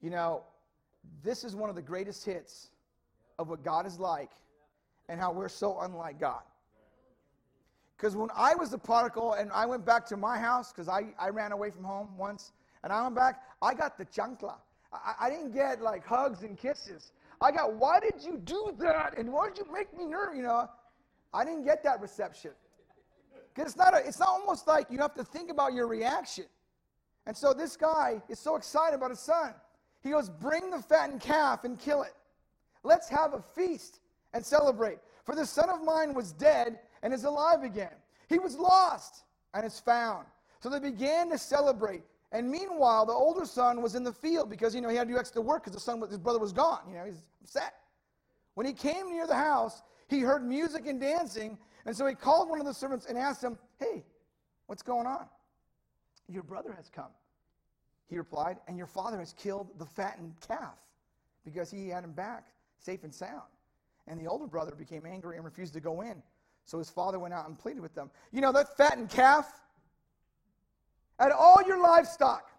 You 0.00 0.10
know, 0.10 0.44
this 1.22 1.44
is 1.44 1.54
one 1.54 1.68
of 1.68 1.76
the 1.76 1.82
greatest 1.82 2.24
hits 2.24 2.70
of 3.38 3.48
what 3.48 3.62
God 3.62 3.84
is 3.86 3.98
like 3.98 4.30
and 5.08 5.20
how 5.20 5.32
we're 5.32 5.48
so 5.48 5.80
unlike 5.80 6.18
God. 6.18 6.42
Because 7.96 8.16
when 8.16 8.30
I 8.36 8.54
was 8.54 8.70
the 8.70 8.78
prodigal 8.78 9.34
and 9.34 9.52
I 9.52 9.66
went 9.66 9.84
back 9.84 10.06
to 10.06 10.16
my 10.16 10.38
house, 10.38 10.72
because 10.72 10.88
I, 10.88 11.14
I 11.18 11.28
ran 11.28 11.52
away 11.52 11.70
from 11.70 11.84
home 11.84 12.08
once, 12.16 12.52
and 12.82 12.92
I 12.92 13.02
went 13.02 13.14
back, 13.14 13.42
I 13.62 13.74
got 13.74 13.96
the 13.96 14.04
chancla. 14.04 14.54
I, 14.92 15.14
I 15.20 15.30
didn't 15.30 15.52
get 15.52 15.80
like 15.80 16.04
hugs 16.04 16.42
and 16.42 16.58
kisses. 16.58 17.12
I 17.40 17.52
got, 17.52 17.74
why 17.74 18.00
did 18.00 18.22
you 18.22 18.38
do 18.38 18.74
that? 18.78 19.18
And 19.18 19.32
why 19.32 19.48
did 19.48 19.58
you 19.58 19.72
make 19.72 19.96
me 19.96 20.06
nervous? 20.06 20.36
You 20.36 20.42
know, 20.42 20.68
I 21.32 21.44
didn't 21.44 21.64
get 21.64 21.82
that 21.84 22.00
reception. 22.00 22.52
Because 23.54 23.70
it's 23.72 23.78
not, 23.78 23.94
a, 23.94 24.06
it's 24.06 24.18
not 24.18 24.28
almost 24.28 24.66
like 24.66 24.86
you 24.90 24.98
have 24.98 25.14
to 25.14 25.24
think 25.24 25.50
about 25.50 25.72
your 25.74 25.86
reaction. 25.86 26.46
And 27.26 27.36
so 27.36 27.52
this 27.52 27.76
guy 27.76 28.20
is 28.28 28.38
so 28.38 28.56
excited 28.56 28.96
about 28.96 29.10
his 29.10 29.20
son. 29.20 29.54
He 30.02 30.10
goes, 30.10 30.28
Bring 30.28 30.70
the 30.70 30.82
fattened 30.82 31.20
calf 31.20 31.64
and 31.64 31.78
kill 31.78 32.02
it. 32.02 32.14
Let's 32.82 33.08
have 33.08 33.32
a 33.32 33.40
feast 33.40 34.00
and 34.34 34.44
celebrate. 34.44 34.98
For 35.24 35.34
the 35.34 35.46
son 35.46 35.70
of 35.70 35.82
mine 35.82 36.12
was 36.12 36.32
dead 36.32 36.78
and 37.04 37.14
is 37.14 37.22
alive 37.22 37.62
again. 37.62 37.92
He 38.28 38.40
was 38.40 38.56
lost 38.56 39.22
and 39.52 39.64
is 39.64 39.78
found. 39.78 40.26
So 40.60 40.68
they 40.68 40.80
began 40.80 41.30
to 41.30 41.38
celebrate. 41.38 42.02
And 42.32 42.50
meanwhile, 42.50 43.06
the 43.06 43.12
older 43.12 43.44
son 43.44 43.80
was 43.82 43.94
in 43.94 44.02
the 44.02 44.12
field 44.12 44.50
because 44.50 44.74
you 44.74 44.80
know 44.80 44.88
he 44.88 44.96
had 44.96 45.06
to 45.06 45.14
do 45.14 45.20
extra 45.20 45.40
work 45.40 45.62
because 45.62 45.74
the 45.74 45.80
son, 45.80 46.00
his 46.08 46.18
brother 46.18 46.40
was 46.40 46.52
gone. 46.52 46.80
You 46.88 46.96
know, 46.96 47.04
he's 47.04 47.22
upset. 47.42 47.74
When 48.54 48.66
he 48.66 48.72
came 48.72 49.10
near 49.10 49.26
the 49.26 49.36
house, 49.36 49.82
he 50.08 50.20
heard 50.20 50.44
music 50.44 50.86
and 50.86 51.00
dancing, 51.00 51.58
and 51.86 51.96
so 51.96 52.06
he 52.06 52.14
called 52.14 52.48
one 52.48 52.58
of 52.58 52.66
the 52.66 52.74
servants 52.74 53.06
and 53.06 53.18
asked 53.18 53.44
him, 53.44 53.58
"Hey, 53.78 54.04
what's 54.66 54.82
going 54.82 55.06
on?" 55.06 55.28
Your 56.28 56.42
brother 56.42 56.72
has 56.72 56.88
come. 56.88 57.10
He 58.08 58.16
replied, 58.16 58.58
and 58.66 58.76
your 58.78 58.86
father 58.86 59.18
has 59.18 59.32
killed 59.34 59.68
the 59.78 59.86
fattened 59.86 60.34
calf 60.46 60.78
because 61.44 61.70
he 61.70 61.88
had 61.88 62.04
him 62.04 62.12
back 62.12 62.46
safe 62.78 63.04
and 63.04 63.14
sound. 63.14 63.42
And 64.06 64.20
the 64.20 64.26
older 64.26 64.46
brother 64.46 64.74
became 64.74 65.06
angry 65.06 65.36
and 65.36 65.44
refused 65.44 65.74
to 65.74 65.80
go 65.80 66.00
in. 66.02 66.22
So 66.64 66.78
his 66.78 66.90
father 66.90 67.18
went 67.18 67.34
out 67.34 67.46
and 67.48 67.58
pleaded 67.58 67.80
with 67.80 67.94
them. 67.94 68.10
You 68.32 68.40
know, 68.40 68.52
that 68.52 68.76
fattened 68.76 69.10
calf, 69.10 69.60
at 71.18 71.30
all 71.30 71.62
your 71.66 71.80
livestock, 71.80 72.50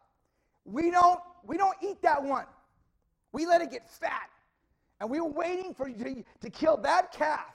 we 0.63 0.91
don't, 0.91 1.19
we 1.43 1.57
don't 1.57 1.75
eat 1.81 2.01
that 2.01 2.23
one. 2.23 2.45
We 3.31 3.45
let 3.45 3.61
it 3.61 3.71
get 3.71 3.89
fat. 3.89 4.29
And 5.01 5.09
we 5.09 5.19
were 5.19 5.29
waiting 5.29 5.73
for 5.73 5.87
you 5.87 6.03
to, 6.03 6.23
to 6.41 6.49
kill 6.49 6.77
that 6.77 7.11
calf 7.11 7.53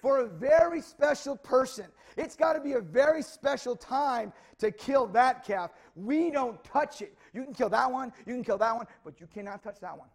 for 0.00 0.20
a 0.20 0.26
very 0.26 0.80
special 0.80 1.36
person. 1.36 1.86
It's 2.16 2.36
got 2.36 2.54
to 2.54 2.60
be 2.60 2.72
a 2.72 2.80
very 2.80 3.22
special 3.22 3.76
time 3.76 4.32
to 4.58 4.70
kill 4.70 5.06
that 5.08 5.44
calf. 5.44 5.70
We 5.96 6.30
don't 6.30 6.62
touch 6.64 7.02
it. 7.02 7.16
You 7.32 7.44
can 7.44 7.54
kill 7.54 7.68
that 7.70 7.90
one, 7.90 8.12
you 8.26 8.34
can 8.34 8.44
kill 8.44 8.58
that 8.58 8.74
one, 8.74 8.86
but 9.04 9.20
you 9.20 9.26
cannot 9.26 9.62
touch 9.62 9.80
that 9.80 9.96
one 9.96 10.08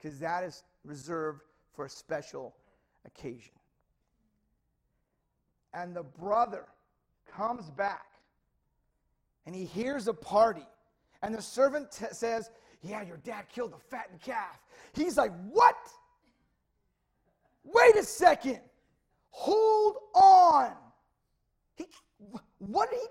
because 0.00 0.18
that 0.20 0.44
is 0.44 0.64
reserved 0.84 1.42
for 1.74 1.84
a 1.84 1.90
special 1.90 2.54
occasion. 3.04 3.52
And 5.72 5.94
the 5.94 6.02
brother 6.02 6.66
comes 7.30 7.70
back 7.70 8.06
and 9.46 9.54
he 9.54 9.64
hears 9.64 10.08
a 10.08 10.14
party. 10.14 10.66
And 11.22 11.34
the 11.34 11.42
servant 11.42 11.92
t- 11.92 12.06
says, 12.12 12.50
Yeah, 12.82 13.02
your 13.02 13.18
dad 13.18 13.46
killed 13.48 13.72
a 13.72 13.78
fattened 13.78 14.20
calf. 14.20 14.60
He's 14.92 15.16
like, 15.16 15.32
What? 15.50 15.76
Wait 17.64 17.96
a 17.96 18.02
second. 18.02 18.60
Hold 19.30 19.96
on. 20.14 20.72
He, 21.76 21.86
what 22.58 22.90
did 22.90 23.00
he? 23.00 23.06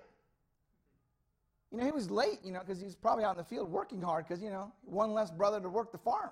You 1.71 1.77
know, 1.77 1.85
he 1.85 1.91
was 1.91 2.09
late, 2.09 2.39
you 2.43 2.51
know, 2.51 2.59
because 2.59 2.81
he's 2.81 2.95
probably 2.95 3.23
out 3.23 3.31
in 3.31 3.37
the 3.37 3.43
field 3.43 3.69
working 3.71 4.01
hard 4.01 4.27
because, 4.27 4.43
you 4.43 4.49
know, 4.49 4.71
one 4.83 5.13
less 5.13 5.29
brother 5.29 5.59
to 5.61 5.69
work 5.69 5.91
the 5.91 5.99
farm. 5.99 6.31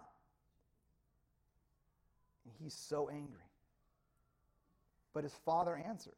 And 2.46 2.54
he's 2.60 2.74
so 2.74 3.10
angry. 3.10 3.46
But 5.17 5.23
his 5.23 5.34
father 5.34 5.75
answered. 5.75 6.13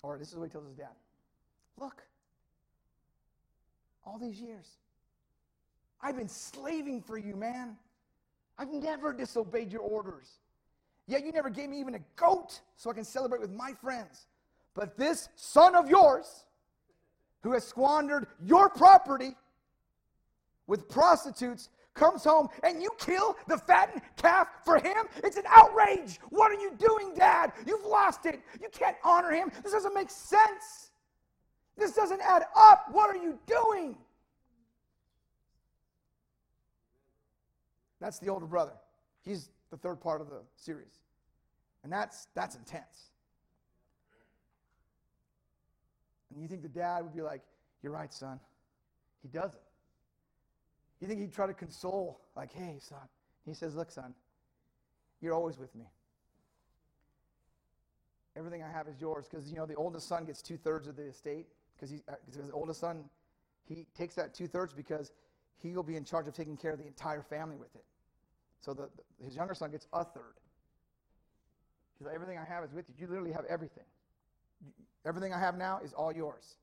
Or 0.00 0.16
this 0.16 0.30
is 0.30 0.36
what 0.36 0.44
he 0.44 0.50
tells 0.50 0.64
his 0.64 0.76
dad 0.76 0.94
Look, 1.76 2.04
all 4.04 4.16
these 4.16 4.40
years, 4.40 4.64
I've 6.00 6.16
been 6.16 6.28
slaving 6.28 7.02
for 7.02 7.18
you, 7.18 7.34
man. 7.34 7.76
I've 8.58 8.72
never 8.72 9.12
disobeyed 9.12 9.72
your 9.72 9.80
orders. 9.80 10.38
Yet 11.08 11.24
you 11.24 11.32
never 11.32 11.50
gave 11.50 11.68
me 11.68 11.80
even 11.80 11.96
a 11.96 12.00
goat 12.14 12.60
so 12.76 12.90
I 12.90 12.92
can 12.92 13.02
celebrate 13.02 13.40
with 13.40 13.50
my 13.50 13.72
friends. 13.72 14.28
But 14.74 14.96
this 14.96 15.28
son 15.34 15.74
of 15.74 15.90
yours, 15.90 16.44
who 17.42 17.54
has 17.54 17.66
squandered 17.66 18.28
your 18.40 18.70
property 18.70 19.34
with 20.68 20.88
prostitutes, 20.88 21.70
comes 21.96 22.22
home 22.22 22.48
and 22.62 22.80
you 22.80 22.90
kill 22.98 23.36
the 23.48 23.58
fattened 23.58 24.02
calf 24.16 24.48
for 24.64 24.76
him? 24.78 25.06
It's 25.24 25.36
an 25.36 25.44
outrage. 25.48 26.20
What 26.30 26.52
are 26.52 26.60
you 26.60 26.72
doing, 26.78 27.14
Dad? 27.16 27.52
You've 27.66 27.84
lost 27.84 28.26
it. 28.26 28.40
You 28.60 28.68
can't 28.70 28.96
honor 29.02 29.30
him. 29.32 29.50
This 29.62 29.72
doesn't 29.72 29.94
make 29.94 30.10
sense. 30.10 30.90
This 31.76 31.92
doesn't 31.92 32.20
add 32.22 32.44
up. 32.54 32.86
What 32.92 33.14
are 33.14 33.20
you 33.20 33.38
doing? 33.46 33.96
That's 38.00 38.18
the 38.18 38.28
older 38.28 38.46
brother. 38.46 38.72
He's 39.24 39.50
the 39.70 39.76
third 39.76 40.00
part 40.00 40.20
of 40.20 40.28
the 40.30 40.40
series. 40.56 41.00
And 41.82 41.92
that's 41.92 42.28
that's 42.34 42.54
intense. 42.56 43.10
And 46.30 46.42
you 46.42 46.48
think 46.48 46.62
the 46.62 46.68
dad 46.68 47.02
would 47.02 47.14
be 47.14 47.22
like, 47.22 47.42
You're 47.82 47.92
right, 47.92 48.12
son. 48.12 48.40
He 49.22 49.28
doesn't. 49.28 49.60
You 51.00 51.08
think 51.08 51.20
he'd 51.20 51.32
try 51.32 51.46
to 51.46 51.54
console, 51.54 52.20
like, 52.36 52.52
Hey, 52.52 52.78
son. 52.80 53.08
He 53.44 53.54
says, 53.54 53.74
Look, 53.74 53.90
son, 53.90 54.14
you're 55.20 55.34
always 55.34 55.58
with 55.58 55.74
me. 55.74 55.84
Everything 58.36 58.62
I 58.62 58.70
have 58.70 58.88
is 58.88 59.00
yours. 59.00 59.26
Because, 59.30 59.50
you 59.50 59.56
know, 59.56 59.66
the 59.66 59.74
oldest 59.74 60.08
son 60.08 60.24
gets 60.24 60.42
two 60.42 60.56
thirds 60.56 60.88
of 60.88 60.96
the 60.96 61.04
estate. 61.04 61.46
Because 61.76 61.92
uh, 62.08 62.14
the 62.32 62.52
oldest 62.52 62.80
son, 62.80 63.04
he 63.64 63.86
takes 63.96 64.14
that 64.14 64.34
two 64.34 64.46
thirds 64.46 64.72
because 64.72 65.12
he 65.62 65.74
will 65.74 65.82
be 65.82 65.96
in 65.96 66.04
charge 66.04 66.26
of 66.26 66.34
taking 66.34 66.56
care 66.56 66.72
of 66.72 66.78
the 66.78 66.86
entire 66.86 67.22
family 67.22 67.56
with 67.56 67.74
it. 67.74 67.84
So 68.60 68.74
the, 68.74 68.88
the, 68.96 69.24
his 69.24 69.36
younger 69.36 69.54
son 69.54 69.70
gets 69.70 69.86
a 69.92 70.04
third. 70.04 70.34
He's 71.98 72.06
like, 72.06 72.14
Everything 72.14 72.38
I 72.38 72.44
have 72.44 72.64
is 72.64 72.72
with 72.72 72.86
you. 72.88 72.94
You 72.98 73.06
literally 73.06 73.32
have 73.32 73.44
everything. 73.48 73.84
Everything 75.06 75.32
I 75.32 75.38
have 75.38 75.56
now 75.56 75.80
is 75.84 75.92
all 75.92 76.12
yours. 76.12 76.56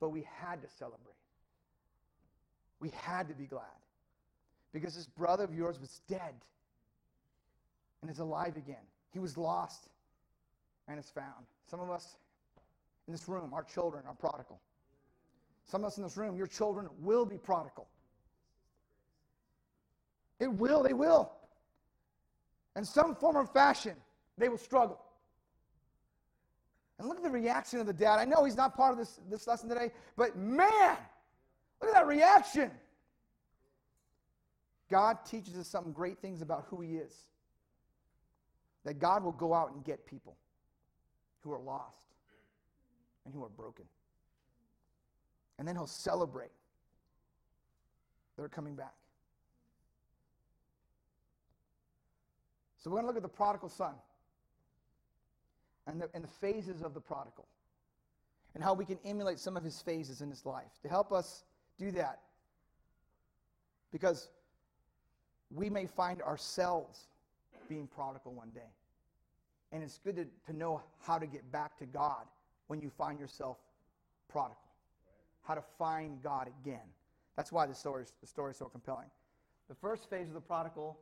But 0.00 0.10
we 0.10 0.26
had 0.40 0.62
to 0.62 0.68
celebrate. 0.68 1.21
We 2.82 2.90
had 3.00 3.28
to 3.28 3.34
be 3.34 3.46
glad. 3.46 3.62
Because 4.72 4.96
this 4.96 5.06
brother 5.06 5.44
of 5.44 5.54
yours 5.54 5.78
was 5.80 6.00
dead 6.08 6.34
and 8.02 8.10
is 8.10 8.18
alive 8.18 8.56
again. 8.56 8.84
He 9.12 9.20
was 9.20 9.38
lost 9.38 9.88
and 10.88 10.98
is 10.98 11.08
found. 11.08 11.46
Some 11.70 11.78
of 11.78 11.90
us 11.90 12.16
in 13.06 13.12
this 13.12 13.28
room, 13.28 13.54
our 13.54 13.62
children 13.62 14.02
are 14.06 14.14
prodigal. 14.14 14.60
Some 15.64 15.82
of 15.82 15.88
us 15.88 15.96
in 15.96 16.02
this 16.02 16.16
room, 16.16 16.36
your 16.36 16.48
children 16.48 16.88
will 17.00 17.24
be 17.24 17.38
prodigal. 17.38 17.86
It 20.40 20.52
will, 20.52 20.82
they 20.82 20.92
will. 20.92 21.30
In 22.74 22.84
some 22.84 23.14
form 23.14 23.36
or 23.36 23.46
fashion, 23.46 23.94
they 24.38 24.48
will 24.48 24.58
struggle. 24.58 25.00
And 26.98 27.06
look 27.06 27.18
at 27.18 27.22
the 27.22 27.30
reaction 27.30 27.78
of 27.78 27.86
the 27.86 27.92
dad. 27.92 28.18
I 28.18 28.24
know 28.24 28.42
he's 28.42 28.56
not 28.56 28.76
part 28.76 28.90
of 28.90 28.98
this, 28.98 29.20
this 29.30 29.46
lesson 29.46 29.68
today, 29.68 29.92
but 30.16 30.36
man, 30.36 30.96
look 31.82 31.94
at 31.94 31.94
that 31.94 32.06
reaction. 32.06 32.70
God 34.90 35.18
teaches 35.24 35.56
us 35.56 35.68
some 35.68 35.92
great 35.92 36.18
things 36.18 36.42
about 36.42 36.66
who 36.68 36.80
he 36.80 36.96
is. 36.96 37.12
That 38.84 38.98
God 38.98 39.22
will 39.24 39.32
go 39.32 39.54
out 39.54 39.72
and 39.72 39.84
get 39.84 40.06
people 40.06 40.36
who 41.40 41.52
are 41.52 41.60
lost 41.60 42.14
and 43.24 43.34
who 43.34 43.44
are 43.44 43.48
broken. 43.48 43.84
And 45.58 45.66
then 45.66 45.76
he'll 45.76 45.86
celebrate 45.86 46.50
they're 48.36 48.48
coming 48.48 48.74
back. 48.74 48.94
So 52.78 52.90
we're 52.90 52.96
going 52.96 53.04
to 53.04 53.06
look 53.08 53.16
at 53.16 53.22
the 53.22 53.28
prodigal 53.28 53.68
son 53.68 53.94
and 55.86 56.00
the, 56.00 56.10
and 56.14 56.24
the 56.24 56.28
phases 56.28 56.82
of 56.82 56.94
the 56.94 57.00
prodigal 57.00 57.46
and 58.54 58.64
how 58.64 58.74
we 58.74 58.84
can 58.84 58.98
emulate 59.04 59.38
some 59.38 59.56
of 59.56 59.62
his 59.62 59.80
phases 59.80 60.20
in 60.20 60.28
his 60.28 60.44
life. 60.44 60.72
To 60.82 60.88
help 60.88 61.12
us 61.12 61.44
do 61.78 61.90
that, 61.92 62.20
because 63.92 64.28
we 65.50 65.68
may 65.68 65.86
find 65.86 66.22
ourselves 66.22 67.06
being 67.68 67.86
prodigal 67.86 68.32
one 68.32 68.50
day. 68.50 68.60
And 69.72 69.82
it's 69.82 69.98
good 70.04 70.16
to, 70.16 70.26
to 70.46 70.56
know 70.56 70.82
how 71.00 71.18
to 71.18 71.26
get 71.26 71.50
back 71.50 71.78
to 71.78 71.86
God 71.86 72.24
when 72.66 72.80
you 72.80 72.90
find 72.90 73.18
yourself 73.18 73.56
prodigal, 74.28 74.56
how 75.42 75.54
to 75.54 75.62
find 75.78 76.22
God 76.22 76.48
again. 76.62 76.80
That's 77.36 77.50
why 77.50 77.66
the 77.66 77.74
story, 77.74 78.04
the 78.20 78.26
story 78.26 78.50
is 78.50 78.58
so 78.58 78.66
compelling. 78.66 79.08
The 79.68 79.74
first 79.74 80.08
phase 80.10 80.28
of 80.28 80.34
the 80.34 80.40
prodigal 80.40 80.98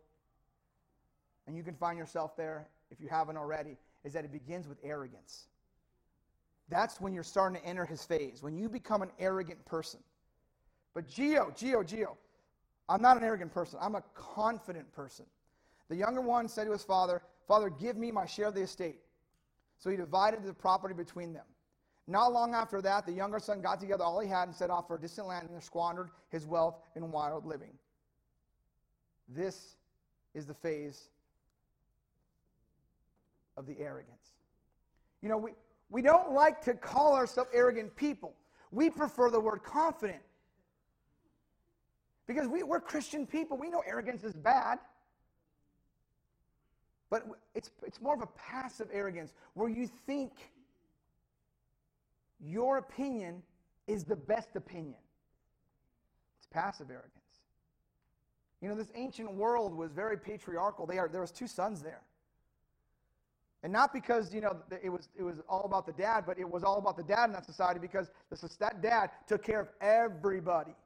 and 1.47 1.57
you 1.57 1.65
can 1.65 1.75
find 1.75 1.99
yourself 1.99 2.37
there 2.37 2.69
if 2.91 3.01
you 3.01 3.09
haven't 3.09 3.37
already, 3.37 3.77
is 4.05 4.13
that 4.13 4.25
it 4.25 4.33
begins 4.33 4.69
with 4.69 4.79
arrogance. 4.83 5.47
That's 6.69 7.01
when 7.01 7.13
you're 7.13 7.25
starting 7.25 7.61
to 7.61 7.67
enter 7.67 7.85
his 7.85 8.05
phase, 8.05 8.43
when 8.43 8.57
you 8.57 8.69
become 8.69 9.03
an 9.03 9.11
arrogant 9.19 9.65
person. 9.65 10.01
But 10.95 11.09
Geo, 11.09 11.53
Geo, 11.57 11.83
Geo, 11.83 12.17
I'm 12.89 13.01
not 13.01 13.17
an 13.17 13.23
arrogant 13.23 13.53
person. 13.53 13.79
I'm 13.81 13.95
a 13.95 14.03
confident 14.15 14.91
person. 14.93 15.27
The 15.89 15.97
younger 15.97 16.21
one 16.21 16.49
said 16.49 16.65
to 16.65 16.73
his 16.73 16.85
father, 16.85 17.23
Father, 17.47 17.71
give 17.71 17.97
me 17.97 18.11
my 18.11 18.27
share 18.27 18.47
of 18.47 18.55
the 18.55 18.63
estate. 18.63 19.01
So 19.79 19.91
he 19.91 19.97
divided 19.97 20.45
the 20.45 20.53
property 20.53 20.95
between 20.95 21.33
them. 21.33 21.45
Not 22.07 22.33
long 22.33 22.55
after 22.55 22.83
that, 22.83 23.07
the 23.07 23.13
younger 23.13 23.39
son 23.39 23.61
got 23.61 23.81
together 23.81 24.03
all 24.03 24.21
he 24.21 24.29
had 24.29 24.49
and 24.49 24.55
set 24.55 24.71
off 24.71 24.89
for 24.89 24.97
a 24.97 25.01
distant 25.01 25.29
land 25.29 25.49
and 25.51 25.63
squandered 25.63 26.11
his 26.29 26.47
wealth 26.47 26.77
in 26.97 27.11
wild 27.13 27.47
living. 27.47 27.73
This 29.29 29.77
is 30.35 30.47
the 30.47 30.55
phase 30.55 31.09
of 33.57 33.67
the 33.67 33.79
arrogance. 33.79 34.35
You 35.23 35.29
know, 35.29 35.39
we, 35.39 35.53
we 35.89 36.03
don't 36.03 36.33
like 36.33 36.63
to 36.63 36.75
call 36.75 37.15
ourselves 37.15 37.51
arrogant 37.53 37.95
people. 37.95 38.35
We 38.73 38.91
prefer 38.91 39.31
the 39.31 39.41
word 39.41 39.63
confident. 39.63 40.23
Because 42.31 42.47
we, 42.47 42.63
we're 42.63 42.79
Christian 42.79 43.27
people. 43.27 43.57
We 43.57 43.71
know 43.71 43.83
arrogance 43.85 44.23
is 44.23 44.35
bad. 44.35 44.79
But 47.11 47.27
it's, 47.57 47.73
it's 47.85 48.01
more 48.01 48.15
of 48.15 48.23
a 48.23 48.29
passive 48.39 48.87
arrogance 48.93 49.33
where 49.55 49.69
you 49.69 49.91
think 50.07 50.31
your 52.41 52.79
opinion 52.79 53.43
is 53.89 54.05
the 54.05 54.15
best 54.15 54.55
opinion. 54.55 54.95
It's 56.39 56.47
passive 56.47 56.89
arrogance. 56.89 57.11
You 58.63 58.69
know, 58.69 58.77
this 58.77 58.93
ancient 58.95 59.33
world 59.33 59.75
was 59.75 59.91
very 59.91 60.17
patriarchal. 60.17 60.87
They 60.87 60.99
are, 60.99 61.09
there 61.09 61.23
was 61.23 61.33
two 61.33 61.49
sons 61.49 61.83
there. 61.83 62.03
And 63.65 63.73
not 63.73 63.93
because, 63.93 64.33
you 64.33 64.41
know, 64.41 64.57
it 64.81 64.89
was, 64.89 65.09
it 65.19 65.25
was 65.25 65.41
all 65.49 65.65
about 65.65 65.85
the 65.85 65.93
dad, 65.95 66.23
but 66.29 66.39
it 66.39 66.49
was 66.49 66.63
all 66.63 66.79
about 66.79 66.97
the 66.97 67.03
dad 67.03 67.25
in 67.25 67.33
that 67.33 67.45
society 67.45 67.81
because 67.81 68.09
this, 68.31 68.41
that 68.61 68.81
dad 68.81 69.11
took 69.27 69.43
care 69.43 69.59
of 69.59 69.69
everybody. 69.81 70.77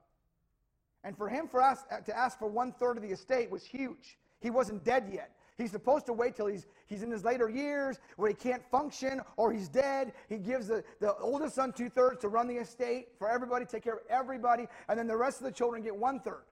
And 1.04 1.16
for 1.16 1.28
him 1.28 1.46
for 1.46 1.62
us, 1.62 1.84
uh, 1.90 2.00
to 2.00 2.16
ask 2.16 2.38
for 2.38 2.48
one 2.48 2.72
third 2.72 2.96
of 2.96 3.02
the 3.02 3.10
estate 3.10 3.50
was 3.50 3.64
huge. 3.64 4.18
He 4.40 4.50
wasn't 4.50 4.82
dead 4.84 5.08
yet. 5.12 5.30
He's 5.56 5.70
supposed 5.70 6.06
to 6.06 6.12
wait 6.12 6.34
till 6.34 6.46
he's, 6.46 6.66
he's 6.86 7.02
in 7.02 7.10
his 7.10 7.22
later 7.22 7.48
years 7.48 8.00
where 8.16 8.28
he 8.28 8.34
can't 8.34 8.62
function 8.70 9.20
or 9.36 9.52
he's 9.52 9.68
dead. 9.68 10.12
He 10.28 10.38
gives 10.38 10.66
the, 10.66 10.82
the 11.00 11.14
oldest 11.18 11.54
son 11.54 11.72
two 11.72 11.88
thirds 11.88 12.20
to 12.22 12.28
run 12.28 12.48
the 12.48 12.56
estate 12.56 13.08
for 13.18 13.30
everybody, 13.30 13.64
take 13.64 13.84
care 13.84 13.94
of 13.94 14.00
everybody, 14.10 14.66
and 14.88 14.98
then 14.98 15.06
the 15.06 15.16
rest 15.16 15.38
of 15.38 15.44
the 15.44 15.52
children 15.52 15.82
get 15.82 15.94
one 15.94 16.18
third. 16.18 16.42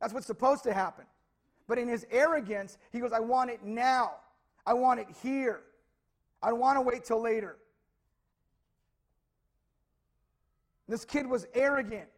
That's 0.00 0.12
what's 0.12 0.26
supposed 0.26 0.62
to 0.64 0.74
happen. 0.74 1.06
But 1.66 1.78
in 1.78 1.88
his 1.88 2.06
arrogance, 2.10 2.76
he 2.92 3.00
goes, 3.00 3.12
I 3.12 3.20
want 3.20 3.50
it 3.50 3.64
now. 3.64 4.12
I 4.66 4.74
want 4.74 5.00
it 5.00 5.06
here. 5.22 5.60
I 6.42 6.50
don't 6.50 6.60
want 6.60 6.76
to 6.76 6.82
wait 6.82 7.04
till 7.04 7.22
later. 7.22 7.56
This 10.86 11.04
kid 11.04 11.26
was 11.26 11.46
arrogant. 11.54 12.08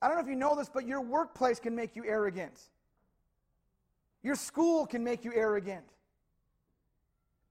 I 0.00 0.08
don't 0.08 0.16
know 0.16 0.22
if 0.22 0.28
you 0.28 0.36
know 0.36 0.54
this, 0.54 0.68
but 0.68 0.86
your 0.86 1.00
workplace 1.00 1.58
can 1.58 1.74
make 1.74 1.96
you 1.96 2.04
arrogant. 2.06 2.60
Your 4.22 4.34
school 4.34 4.86
can 4.86 5.02
make 5.02 5.24
you 5.24 5.32
arrogant. 5.34 5.84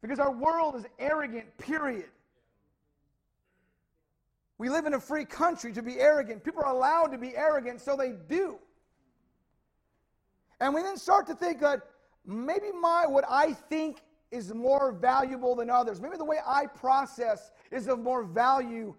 Because 0.01 0.19
our 0.19 0.31
world 0.31 0.75
is 0.75 0.85
arrogant, 0.99 1.57
period. 1.57 2.09
We 4.57 4.69
live 4.69 4.85
in 4.85 4.93
a 4.93 4.99
free 4.99 5.25
country 5.25 5.71
to 5.73 5.81
be 5.81 5.99
arrogant. 5.99 6.43
People 6.43 6.63
are 6.63 6.73
allowed 6.73 7.07
to 7.07 7.17
be 7.17 7.35
arrogant, 7.35 7.81
so 7.81 7.95
they 7.95 8.13
do. 8.27 8.57
And 10.59 10.73
we 10.73 10.81
then 10.81 10.97
start 10.97 11.27
to 11.27 11.35
think 11.35 11.59
that 11.61 11.81
maybe 12.25 12.71
my 12.71 13.05
what 13.07 13.25
I 13.29 13.53
think 13.53 14.01
is 14.31 14.53
more 14.53 14.91
valuable 14.91 15.55
than 15.55 15.69
others. 15.69 16.01
Maybe 16.01 16.17
the 16.17 16.25
way 16.25 16.37
I 16.45 16.65
process 16.65 17.51
is 17.71 17.87
of 17.87 17.99
more 17.99 18.23
value 18.23 18.95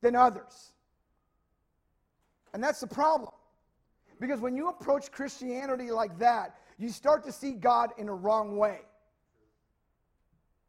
than 0.00 0.14
others. 0.14 0.72
And 2.52 2.62
that's 2.62 2.80
the 2.80 2.86
problem. 2.86 3.30
Because 4.20 4.40
when 4.40 4.54
you 4.54 4.68
approach 4.68 5.10
Christianity 5.10 5.90
like 5.90 6.18
that, 6.18 6.56
you 6.78 6.90
start 6.90 7.24
to 7.24 7.32
see 7.32 7.52
God 7.52 7.90
in 7.98 8.08
a 8.08 8.14
wrong 8.14 8.56
way. 8.56 8.80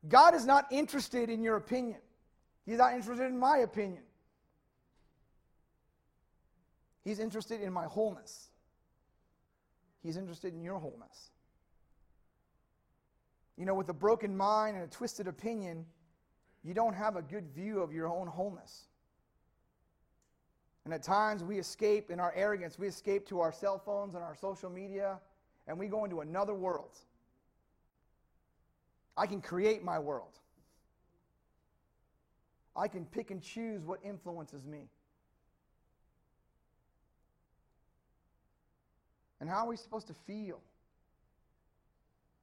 God 0.08 0.34
is 0.36 0.46
not 0.46 0.66
interested 0.72 1.30
in 1.30 1.44
your 1.44 1.58
opinion. 1.58 2.00
He's 2.66 2.78
not 2.78 2.94
interested 2.94 3.26
in 3.26 3.38
my 3.38 3.58
opinion. 3.60 4.04
He's 7.04 7.20
interested 7.20 7.62
in 7.62 7.74
my 7.74 7.86
wholeness. 7.86 8.50
He's 10.04 10.18
interested 10.18 10.54
in 10.54 10.64
your 10.64 10.80
wholeness. 10.80 11.32
You 13.58 13.66
know, 13.66 13.76
with 13.76 13.90
a 13.90 13.94
broken 13.94 14.36
mind 14.36 14.76
and 14.76 14.86
a 14.86 14.88
twisted 14.88 15.28
opinion, 15.28 15.86
you 16.64 16.74
don't 16.74 16.94
have 16.94 17.16
a 17.16 17.22
good 17.22 17.50
view 17.54 17.82
of 17.82 17.92
your 17.92 18.08
own 18.08 18.28
wholeness. 18.28 18.86
And 20.86 20.94
at 20.94 21.04
times 21.04 21.44
we 21.44 21.60
escape 21.60 22.10
in 22.10 22.20
our 22.20 22.34
arrogance, 22.36 22.80
we 22.80 22.88
escape 22.88 23.28
to 23.28 23.40
our 23.40 23.52
cell 23.52 23.78
phones 23.78 24.16
and 24.16 24.24
our 24.24 24.36
social 24.36 24.70
media, 24.70 25.20
and 25.68 25.78
we 25.78 25.88
go 25.88 26.06
into 26.06 26.22
another 26.22 26.54
world. 26.54 26.98
I 29.16 29.28
can 29.28 29.42
create 29.42 29.84
my 29.84 30.00
world. 30.00 30.40
I 32.76 32.88
can 32.88 33.06
pick 33.06 33.32
and 33.32 33.42
choose 33.42 33.84
what 33.84 34.00
influences 34.04 34.66
me. 34.66 34.90
And 39.40 39.50
how 39.50 39.66
are 39.66 39.68
we 39.68 39.76
supposed 39.76 40.08
to 40.08 40.14
feel 40.14 40.60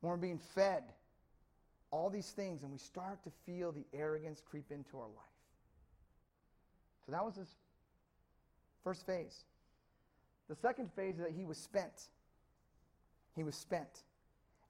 when 0.00 0.10
we're 0.10 0.16
being 0.16 0.38
fed 0.54 0.82
all 1.90 2.10
these 2.10 2.30
things 2.30 2.62
and 2.62 2.70
we 2.70 2.78
start 2.78 3.22
to 3.24 3.30
feel 3.46 3.72
the 3.72 3.84
arrogance 3.94 4.42
creep 4.48 4.70
into 4.70 4.98
our 4.98 5.06
life? 5.06 5.38
So 7.06 7.12
that 7.12 7.24
was 7.24 7.36
his 7.36 7.54
first 8.88 9.04
phase. 9.04 9.44
The 10.48 10.54
second 10.54 10.90
phase 10.96 11.16
is 11.16 11.20
that 11.20 11.32
he 11.36 11.44
was 11.44 11.58
spent. 11.58 12.08
He 13.36 13.42
was 13.42 13.54
spent. 13.54 14.04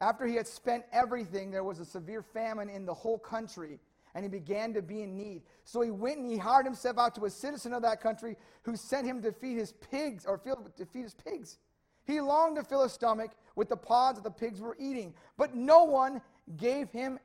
After 0.00 0.26
he 0.26 0.34
had 0.34 0.48
spent 0.48 0.82
everything, 0.92 1.52
there 1.52 1.62
was 1.62 1.78
a 1.78 1.84
severe 1.84 2.20
famine 2.20 2.68
in 2.68 2.84
the 2.84 2.94
whole 2.94 3.18
country, 3.18 3.78
and 4.16 4.24
he 4.24 4.28
began 4.28 4.74
to 4.74 4.82
be 4.82 5.02
in 5.02 5.16
need. 5.16 5.42
So 5.62 5.82
he 5.82 5.92
went 5.92 6.18
and 6.18 6.28
he 6.28 6.36
hired 6.36 6.66
himself 6.66 6.98
out 6.98 7.14
to 7.14 7.26
a 7.26 7.30
citizen 7.30 7.72
of 7.72 7.82
that 7.82 8.00
country 8.00 8.36
who 8.64 8.74
sent 8.74 9.06
him 9.06 9.22
to 9.22 9.30
feed 9.30 9.56
his 9.56 9.70
pigs, 9.88 10.26
or 10.26 10.36
to 10.38 10.84
feed 10.86 11.04
his 11.04 11.14
pigs. 11.14 11.58
He 12.04 12.20
longed 12.20 12.56
to 12.56 12.64
fill 12.64 12.82
his 12.82 12.92
stomach 12.92 13.30
with 13.54 13.68
the 13.68 13.76
pods 13.76 14.18
that 14.18 14.24
the 14.24 14.32
pigs 14.32 14.60
were 14.60 14.76
eating, 14.80 15.14
but 15.36 15.54
no 15.54 15.84
one 15.84 16.20
gave 16.56 16.90
him 16.90 17.20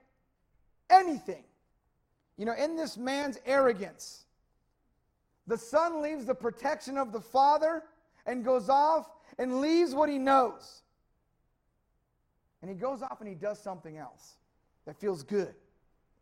anything. 0.92 1.44
You 2.38 2.46
know, 2.46 2.54
in 2.54 2.76
this 2.76 2.98
man's 2.98 3.40
arrogance, 3.48 4.23
the 5.48 5.58
son 5.58 6.02
leaves 6.02 6.26
the 6.26 6.36
protection 6.36 6.98
of 6.98 7.12
the 7.12 7.20
father 7.20 7.84
and 8.26 8.44
goes 8.46 8.70
off 8.70 9.10
and 9.38 9.60
leaves 9.60 9.94
what 9.94 10.10
he 10.10 10.18
knows. 10.18 10.82
And 12.62 12.70
he 12.70 12.76
goes 12.76 13.02
off 13.02 13.20
and 13.20 13.28
he 13.28 13.36
does 13.36 13.60
something 13.60 13.98
else 13.98 14.36
that 14.86 14.98
feels 14.98 15.24
good, 15.24 15.54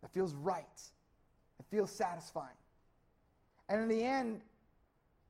that 0.02 0.12
feels 0.12 0.34
right, 0.34 0.82
that 1.58 1.66
feels 1.70 1.92
satisfying. 1.92 2.48
And 3.70 3.82
in 3.82 3.88
the 3.88 4.04
end, 4.04 4.42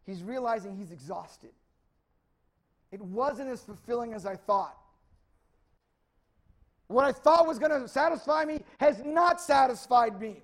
he's 0.05 0.23
realizing 0.23 0.75
he's 0.77 0.91
exhausted. 0.91 1.51
It 2.91 3.01
wasn't 3.01 3.49
as 3.49 3.61
fulfilling 3.61 4.13
as 4.13 4.25
I 4.25 4.35
thought. 4.35 4.77
What 6.87 7.05
I 7.05 7.11
thought 7.11 7.47
was 7.47 7.59
going 7.59 7.71
to 7.71 7.87
satisfy 7.87 8.43
me 8.45 8.61
has 8.79 9.01
not 9.03 9.39
satisfied 9.39 10.19
me. 10.19 10.43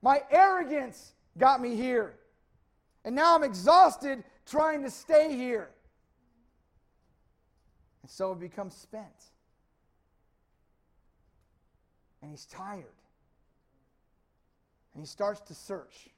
My 0.00 0.22
arrogance 0.30 1.12
got 1.36 1.60
me 1.60 1.74
here. 1.74 2.14
And 3.08 3.16
now 3.16 3.34
I'm 3.34 3.42
exhausted 3.42 4.22
trying 4.44 4.82
to 4.82 4.90
stay 4.90 5.34
here. 5.34 5.70
And 8.02 8.10
so 8.10 8.32
it 8.32 8.38
becomes 8.38 8.74
spent. 8.76 9.30
And 12.20 12.30
he's 12.30 12.44
tired. 12.44 12.84
And 14.92 15.02
he 15.02 15.06
starts 15.06 15.40
to 15.40 15.54
search. 15.54 16.10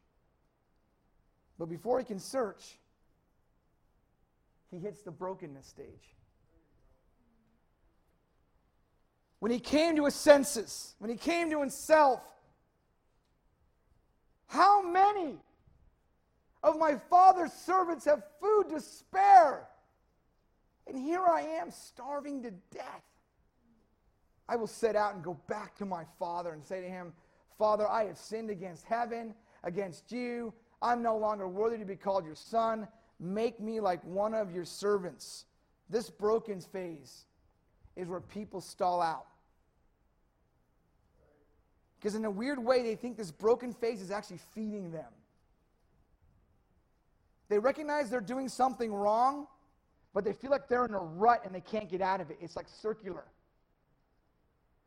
But 1.60 1.66
before 1.66 2.00
he 2.00 2.04
can 2.04 2.18
search, 2.18 2.80
he 4.72 4.80
hits 4.80 5.02
the 5.02 5.12
brokenness 5.12 5.68
stage. 5.68 6.16
When 9.38 9.52
he 9.52 9.60
came 9.60 9.94
to 9.94 10.06
his 10.06 10.16
senses, 10.16 10.96
when 10.98 11.08
he 11.08 11.16
came 11.16 11.50
to 11.50 11.60
himself, 11.60 12.20
how 14.48 14.82
many 14.82 15.38
of 16.62 16.78
my 16.78 16.96
father's 17.08 17.52
servants 17.52 18.04
have 18.04 18.22
food 18.40 18.68
to 18.70 18.80
spare? 18.80 19.68
And 20.86 20.98
here 20.98 21.24
I 21.24 21.42
am 21.42 21.70
starving 21.70 22.42
to 22.42 22.50
death. 22.72 23.02
I 24.48 24.56
will 24.56 24.66
set 24.66 24.96
out 24.96 25.14
and 25.14 25.22
go 25.22 25.38
back 25.48 25.76
to 25.76 25.84
my 25.84 26.04
father 26.18 26.52
and 26.52 26.64
say 26.64 26.80
to 26.80 26.88
him, 26.88 27.12
Father, 27.56 27.88
I 27.88 28.04
have 28.04 28.18
sinned 28.18 28.50
against 28.50 28.84
heaven, 28.84 29.34
against 29.62 30.10
you. 30.10 30.52
I'm 30.82 31.02
no 31.02 31.16
longer 31.16 31.46
worthy 31.46 31.78
to 31.78 31.84
be 31.84 31.94
called 31.94 32.24
your 32.24 32.34
son. 32.34 32.88
Make 33.20 33.60
me 33.60 33.80
like 33.80 34.02
one 34.02 34.34
of 34.34 34.50
your 34.50 34.64
servants. 34.64 35.44
This 35.88 36.10
broken 36.10 36.60
phase 36.60 37.26
is 37.96 38.08
where 38.08 38.20
people 38.20 38.60
stall 38.60 39.00
out. 39.00 39.26
Because 41.98 42.14
in 42.14 42.24
a 42.24 42.30
weird 42.30 42.58
way, 42.58 42.82
they 42.82 42.94
think 42.94 43.18
this 43.18 43.30
broken 43.30 43.74
phase 43.74 44.00
is 44.00 44.10
actually 44.10 44.40
feeding 44.54 44.90
them. 44.90 45.12
They 47.50 47.58
recognize 47.58 48.08
they're 48.08 48.20
doing 48.20 48.48
something 48.48 48.94
wrong, 48.94 49.48
but 50.14 50.24
they 50.24 50.32
feel 50.32 50.52
like 50.52 50.68
they're 50.68 50.86
in 50.86 50.94
a 50.94 50.98
rut 50.98 51.42
and 51.44 51.52
they 51.52 51.60
can't 51.60 51.90
get 51.90 52.00
out 52.00 52.20
of 52.20 52.30
it. 52.30 52.38
It's 52.40 52.56
like 52.56 52.66
circular. 52.68 53.24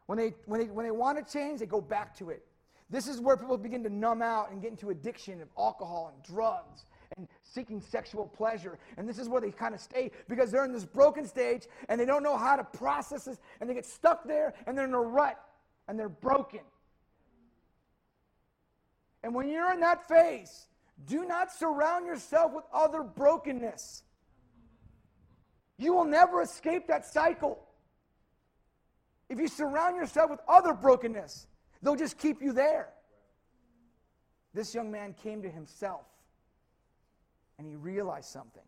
When 0.06 0.18
they, 0.18 0.34
when 0.46 0.62
they, 0.62 0.68
when 0.68 0.86
they 0.86 0.92
want 0.92 1.18
to 1.18 1.32
change, 1.32 1.60
they 1.60 1.66
go 1.66 1.82
back 1.82 2.18
to 2.18 2.30
it. 2.30 2.46
This 2.90 3.08
is 3.08 3.20
where 3.20 3.36
people 3.36 3.58
begin 3.58 3.84
to 3.84 3.90
numb 3.90 4.22
out 4.22 4.52
and 4.52 4.62
get 4.62 4.72
into 4.72 4.92
addiction 4.92 5.42
of 5.42 5.50
alcohol 5.58 6.14
and 6.14 6.24
drugs 6.24 6.86
and 7.18 7.28
seeking 7.44 7.82
sexual 7.82 8.28
pleasure. 8.28 8.80
And 8.98 9.08
this 9.08 9.20
is 9.20 9.28
where 9.28 9.42
they 9.42 9.52
kind 9.52 9.76
of 9.76 9.82
stay 9.82 10.12
because 10.30 10.50
they're 10.50 10.66
in 10.66 10.72
this 10.72 10.86
broken 10.86 11.28
stage 11.28 11.68
and 11.90 12.00
they 12.00 12.06
don't 12.06 12.24
know 12.24 12.38
how 12.38 12.56
to 12.56 12.64
process 12.64 13.26
this 13.26 13.40
and 13.60 13.70
they 13.70 13.74
get 13.74 13.86
stuck 13.86 14.26
there 14.26 14.54
and 14.68 14.78
they're 14.78 14.86
in 14.86 14.94
a 14.94 15.02
rut 15.02 15.38
and 15.90 16.00
they're 16.00 16.08
broken. 16.08 16.62
And 19.22 19.36
when 19.36 19.50
you're 19.50 19.72
in 19.74 19.82
that 19.82 20.08
phase, 20.08 20.68
do 21.06 21.26
not 21.26 21.52
surround 21.52 22.06
yourself 22.06 22.54
with 22.54 22.66
other 22.74 23.04
brokenness. 23.04 24.04
You 25.78 25.94
will 25.94 26.06
never 26.06 26.42
escape 26.42 26.88
that 26.88 27.06
cycle. 27.06 27.60
If 29.30 29.40
you 29.40 29.48
surround 29.48 29.96
yourself 29.96 30.30
with 30.30 30.40
other 30.48 30.74
brokenness, 30.74 31.48
they'll 31.82 31.96
just 31.96 32.18
keep 32.18 32.42
you 32.42 32.54
there. 32.54 32.90
This 34.54 34.76
young 34.76 34.92
man 34.92 35.14
came 35.14 35.42
to 35.42 35.50
himself 35.50 36.06
and 37.58 37.68
he 37.68 37.76
realized 37.76 38.30
something. 38.30 38.64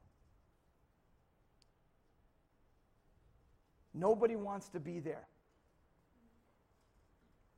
Nobody 3.94 4.36
wants 4.36 4.68
to 4.70 4.80
be 4.80 5.00
there. 5.00 5.28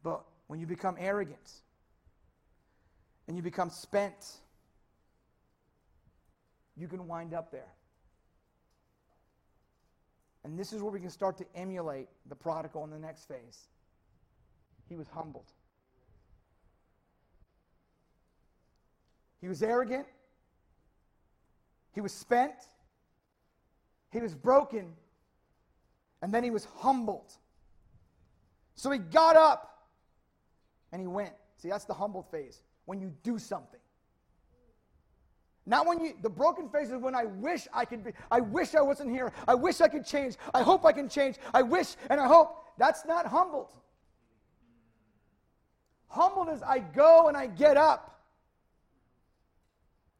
But 0.03 0.23
when 0.47 0.59
you 0.59 0.67
become 0.67 0.95
arrogant 0.99 1.51
and 3.27 3.35
you 3.35 3.41
become 3.41 3.69
spent, 3.69 4.41
you 6.77 6.87
can 6.87 7.07
wind 7.07 7.33
up 7.33 7.51
there. 7.51 7.73
And 10.43 10.57
this 10.57 10.71
is 10.71 10.81
where 10.81 10.91
we 10.91 10.99
can 10.99 11.09
start 11.09 11.37
to 11.37 11.45
emulate 11.55 12.07
the 12.29 12.35
prodigal 12.35 12.83
in 12.83 12.89
the 12.89 12.99
next 12.99 13.27
phase. 13.27 13.67
He 14.87 14.95
was 14.95 15.07
humbled. 15.09 15.51
He 19.41 19.47
was 19.47 19.61
arrogant. 19.61 20.07
He 21.97 22.01
was 22.01 22.13
spent, 22.13 22.53
he 24.11 24.19
was 24.19 24.35
broken, 24.35 24.93
and 26.21 26.31
then 26.31 26.43
he 26.43 26.51
was 26.51 26.65
humbled. 26.77 27.33
So 28.75 28.91
he 28.91 28.99
got 28.99 29.35
up 29.35 29.87
and 30.91 31.01
he 31.01 31.07
went. 31.07 31.33
See, 31.55 31.69
that's 31.69 31.85
the 31.85 31.95
humbled 31.95 32.29
phase 32.29 32.61
when 32.85 33.01
you 33.01 33.11
do 33.23 33.39
something. 33.39 33.76
Not 35.67 35.85
when 35.85 35.99
you, 35.99 36.13
the 36.21 36.29
broken 36.29 36.69
phase 36.69 36.91
is 36.91 37.01
when 37.01 37.13
I 37.13 37.25
wish 37.25 37.67
I 37.73 37.83
could 37.83 38.03
be, 38.03 38.13
I 38.31 38.39
wish 38.39 38.73
I 38.73 38.81
wasn't 38.81 39.11
here. 39.11 39.33
I 39.49 39.53
wish 39.53 39.81
I 39.81 39.89
could 39.89 40.05
change. 40.05 40.37
I 40.53 40.63
hope 40.63 40.85
I 40.85 40.93
can 40.93 41.09
change. 41.09 41.35
I 41.53 41.61
wish 41.61 41.95
and 42.09 42.21
I 42.21 42.25
hope. 42.25 42.63
That's 42.77 43.05
not 43.05 43.25
humbled. 43.25 43.73
Humbled 46.07 46.49
is 46.49 46.63
I 46.63 46.79
go 46.79 47.27
and 47.27 47.35
I 47.35 47.47
get 47.47 47.75
up. 47.75 48.21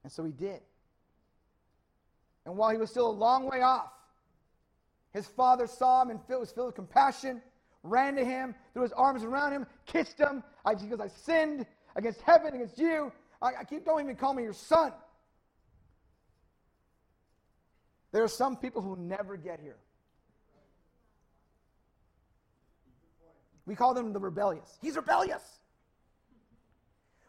And 0.04 0.12
so 0.12 0.26
he 0.26 0.34
did. 0.34 0.60
And 2.46 2.58
while 2.58 2.72
he 2.72 2.78
was 2.78 2.90
still 2.90 3.10
a 3.10 3.12
long 3.12 3.50
way 3.50 3.62
off, 3.62 3.92
his 5.14 5.28
father 5.28 5.66
saw 5.66 6.02
him 6.02 6.10
and 6.10 6.20
was 6.28 6.52
filled 6.52 6.68
with 6.68 6.76
compassion, 6.76 7.42
ran 7.84 8.16
to 8.18 8.26
him, 8.26 8.54
threw 8.74 8.84
his 8.84 8.92
arms 8.92 9.24
around 9.24 9.54
him, 9.54 9.66
kissed 9.86 10.18
him. 10.18 10.44
I, 10.66 10.76
he 10.76 10.88
goes, 10.88 11.00
I 11.00 11.08
sinned 11.08 11.66
against 11.96 12.22
heaven, 12.22 12.54
against 12.54 12.78
you. 12.78 13.14
I, 13.42 13.52
I 13.62 13.64
keep, 13.64 13.86
don't 13.86 14.02
even 14.02 14.18
call 14.18 14.34
me 14.34 14.44
your 14.44 14.54
son. 14.54 14.92
There 18.12 18.24
are 18.24 18.30
some 18.30 18.56
people 18.56 18.82
who 18.82 18.96
never 18.96 19.38
get 19.38 19.60
here. 19.60 19.78
We 23.66 23.76
call 23.76 23.94
them 23.94 24.14
the 24.14 24.20
rebellious. 24.20 24.78
He's 24.82 24.96
rebellious. 24.96 25.44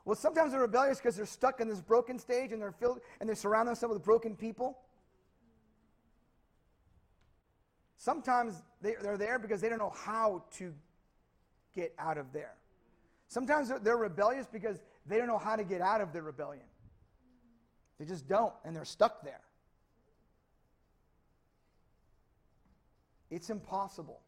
Well, 0.05 0.15
sometimes 0.15 0.53
they're 0.53 0.61
rebellious 0.61 0.99
because 0.99 1.17
they're 1.17 1.27
stuck 1.27 1.61
in 1.61 1.69
this 1.69 1.81
broken 1.81 2.19
stage 2.19 2.53
and 2.53 2.63
they're 2.63 2.73
filled 2.73 3.01
and 3.21 3.29
they 3.29 3.35
surround 3.35 3.69
themselves 3.69 3.95
with 3.95 4.05
broken 4.05 4.37
people. 4.37 4.79
Sometimes 7.99 8.63
they, 8.81 8.95
are 8.95 9.17
there 9.19 9.39
because 9.39 9.61
they 9.61 9.69
don't 9.69 9.79
know 9.79 9.93
how 9.95 10.45
to 10.53 10.73
get 11.75 11.93
out 11.99 12.17
of 12.17 12.33
there. 12.33 12.55
Sometimes 13.27 13.69
they're, 13.69 13.81
they're 13.81 13.97
rebellious 13.97 14.47
because 14.51 14.79
they 15.07 15.19
don't 15.19 15.27
know 15.27 15.39
how 15.39 15.57
to 15.57 15.65
get 15.65 15.81
out 15.81 16.01
of 16.01 16.13
their 16.13 16.23
rebellion. 16.23 16.65
They 17.99 18.05
just 18.05 18.29
don't, 18.29 18.53
and 18.65 18.75
they're 18.75 18.85
stuck 18.85 19.23
there. 19.25 19.41
It's 23.31 23.51
impossible. 23.51 24.21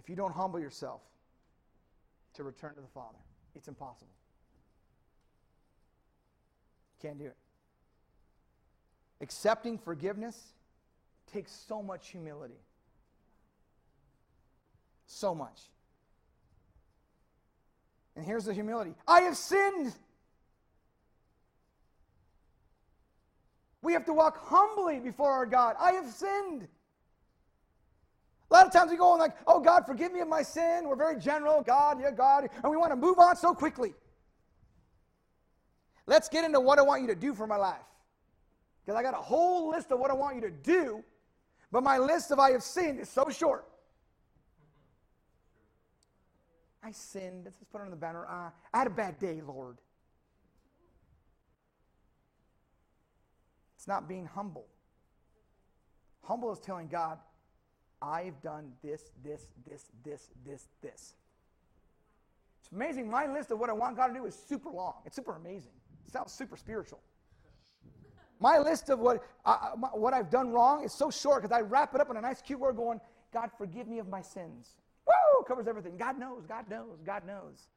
If 0.00 0.08
you 0.08 0.16
don't 0.16 0.32
humble 0.32 0.60
yourself 0.60 1.00
to 2.34 2.44
return 2.44 2.74
to 2.74 2.80
the 2.80 2.88
Father, 2.88 3.18
it's 3.54 3.68
impossible. 3.68 4.12
Can't 7.00 7.18
do 7.18 7.26
it. 7.26 7.36
Accepting 9.20 9.78
forgiveness 9.78 10.38
takes 11.32 11.52
so 11.52 11.82
much 11.82 12.08
humility. 12.08 12.60
So 15.06 15.34
much. 15.34 15.60
And 18.16 18.24
here's 18.24 18.44
the 18.44 18.54
humility 18.54 18.94
I 19.06 19.22
have 19.22 19.36
sinned. 19.36 19.92
We 23.84 23.92
have 23.92 24.06
to 24.06 24.14
walk 24.14 24.38
humbly 24.48 24.98
before 24.98 25.30
our 25.30 25.44
God. 25.44 25.76
I 25.78 25.92
have 25.92 26.10
sinned. 26.10 26.66
A 28.50 28.54
lot 28.54 28.66
of 28.66 28.72
times 28.72 28.90
we 28.90 28.96
go 28.96 29.12
and 29.12 29.20
like, 29.20 29.36
oh 29.46 29.60
God, 29.60 29.84
forgive 29.86 30.10
me 30.10 30.20
of 30.20 30.28
my 30.28 30.42
sin. 30.42 30.88
We're 30.88 30.96
very 30.96 31.20
general, 31.20 31.62
God, 31.62 32.00
yeah, 32.00 32.10
God, 32.10 32.48
and 32.62 32.70
we 32.70 32.78
want 32.78 32.92
to 32.92 32.96
move 32.96 33.18
on 33.18 33.36
so 33.36 33.54
quickly. 33.54 33.92
Let's 36.06 36.28
get 36.30 36.44
into 36.44 36.60
what 36.60 36.78
I 36.78 36.82
want 36.82 37.02
you 37.02 37.08
to 37.08 37.14
do 37.14 37.34
for 37.34 37.46
my 37.46 37.56
life. 37.56 37.76
Because 38.84 38.98
I 38.98 39.02
got 39.02 39.14
a 39.14 39.22
whole 39.22 39.70
list 39.70 39.90
of 39.90 39.98
what 40.00 40.10
I 40.10 40.14
want 40.14 40.36
you 40.36 40.42
to 40.42 40.50
do, 40.50 41.04
but 41.70 41.82
my 41.82 41.98
list 41.98 42.30
of 42.30 42.38
I 42.38 42.52
have 42.52 42.62
sinned 42.62 43.00
is 43.00 43.08
so 43.08 43.28
short. 43.28 43.66
I 46.82 46.92
sinned. 46.92 47.44
Let's 47.44 47.58
just 47.58 47.70
put 47.70 47.80
it 47.80 47.84
on 47.84 47.90
the 47.90 47.96
banner. 47.96 48.26
Uh, 48.26 48.50
I 48.72 48.78
had 48.78 48.86
a 48.86 48.90
bad 48.90 49.18
day, 49.18 49.42
Lord. 49.46 49.78
It's 53.84 53.88
not 53.90 54.08
being 54.08 54.24
humble. 54.24 54.64
Humble 56.22 56.50
is 56.50 56.58
telling 56.58 56.88
God, 56.88 57.18
I've 58.00 58.40
done 58.40 58.72
this, 58.82 59.10
this, 59.22 59.52
this, 59.68 59.90
this, 60.02 60.30
this, 60.42 60.68
this. 60.80 61.12
It's 62.60 62.72
amazing. 62.72 63.10
My 63.10 63.26
list 63.26 63.50
of 63.50 63.58
what 63.58 63.68
I 63.68 63.74
want 63.74 63.98
God 63.98 64.06
to 64.06 64.14
do 64.14 64.24
is 64.24 64.34
super 64.34 64.70
long. 64.70 64.94
It's 65.04 65.14
super 65.14 65.36
amazing. 65.36 65.72
It 66.06 66.12
sounds 66.14 66.32
super 66.32 66.56
spiritual. 66.56 66.98
My 68.40 68.56
list 68.56 68.88
of 68.88 69.00
what, 69.00 69.22
uh, 69.44 69.72
what 69.92 70.14
I've 70.14 70.30
done 70.30 70.50
wrong 70.50 70.82
is 70.82 70.94
so 70.94 71.10
short 71.10 71.42
because 71.42 71.54
I 71.54 71.60
wrap 71.60 71.94
it 71.94 72.00
up 72.00 72.08
in 72.08 72.16
a 72.16 72.22
nice, 72.22 72.40
cute 72.40 72.60
word 72.60 72.76
going, 72.76 73.02
God, 73.34 73.50
forgive 73.58 73.86
me 73.86 73.98
of 73.98 74.08
my 74.08 74.22
sins. 74.22 74.78
Woo! 75.06 75.44
Covers 75.46 75.68
everything. 75.68 75.98
God 75.98 76.18
knows, 76.18 76.46
God 76.46 76.70
knows, 76.70 77.02
God 77.04 77.26
knows. 77.26 77.68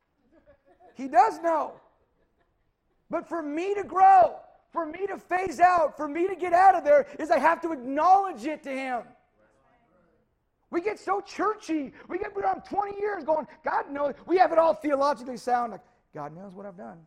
He 0.96 1.10
does 1.10 1.42
know. 1.42 1.74
But 3.10 3.28
for 3.28 3.44
me 3.44 3.76
to 3.76 3.84
grow, 3.84 4.38
for 4.72 4.86
me 4.86 5.08
to 5.08 5.18
phase 5.18 5.60
out, 5.60 5.96
for 5.98 6.08
me 6.08 6.28
to 6.28 6.36
get 6.36 6.54
out 6.54 6.76
of 6.76 6.84
there, 6.84 7.08
is 7.20 7.32
I 7.32 7.40
have 7.40 7.62
to 7.62 7.72
acknowledge 7.72 8.46
it 8.46 8.64
to 8.64 8.70
Him. 8.70 9.04
We 10.70 10.82
get 10.82 11.00
so 11.00 11.22
churchy. 11.22 11.94
We 12.10 12.18
get 12.18 12.34
around 12.36 12.64
20 12.64 13.00
years 13.00 13.24
going, 13.24 13.48
God 13.64 13.90
knows. 13.90 14.14
We 14.26 14.38
have 14.38 14.52
it 14.52 14.58
all 14.58 14.74
theologically 14.74 15.38
sound 15.38 15.72
like, 15.72 15.82
God 16.14 16.36
knows 16.36 16.54
what 16.54 16.66
I've 16.66 16.78
done. 16.78 16.98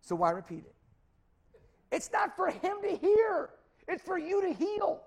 So 0.00 0.14
why 0.14 0.30
repeat 0.30 0.64
it? 0.66 0.74
It's 1.90 2.12
not 2.12 2.36
for 2.36 2.48
Him 2.48 2.76
to 2.82 2.96
hear, 2.96 3.50
it's 3.86 4.02
for 4.02 4.18
you 4.18 4.42
to 4.42 4.52
heal. 4.52 5.02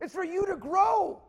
It's 0.00 0.12
for 0.12 0.24
you 0.24 0.46
to 0.46 0.56
grow. 0.56 1.22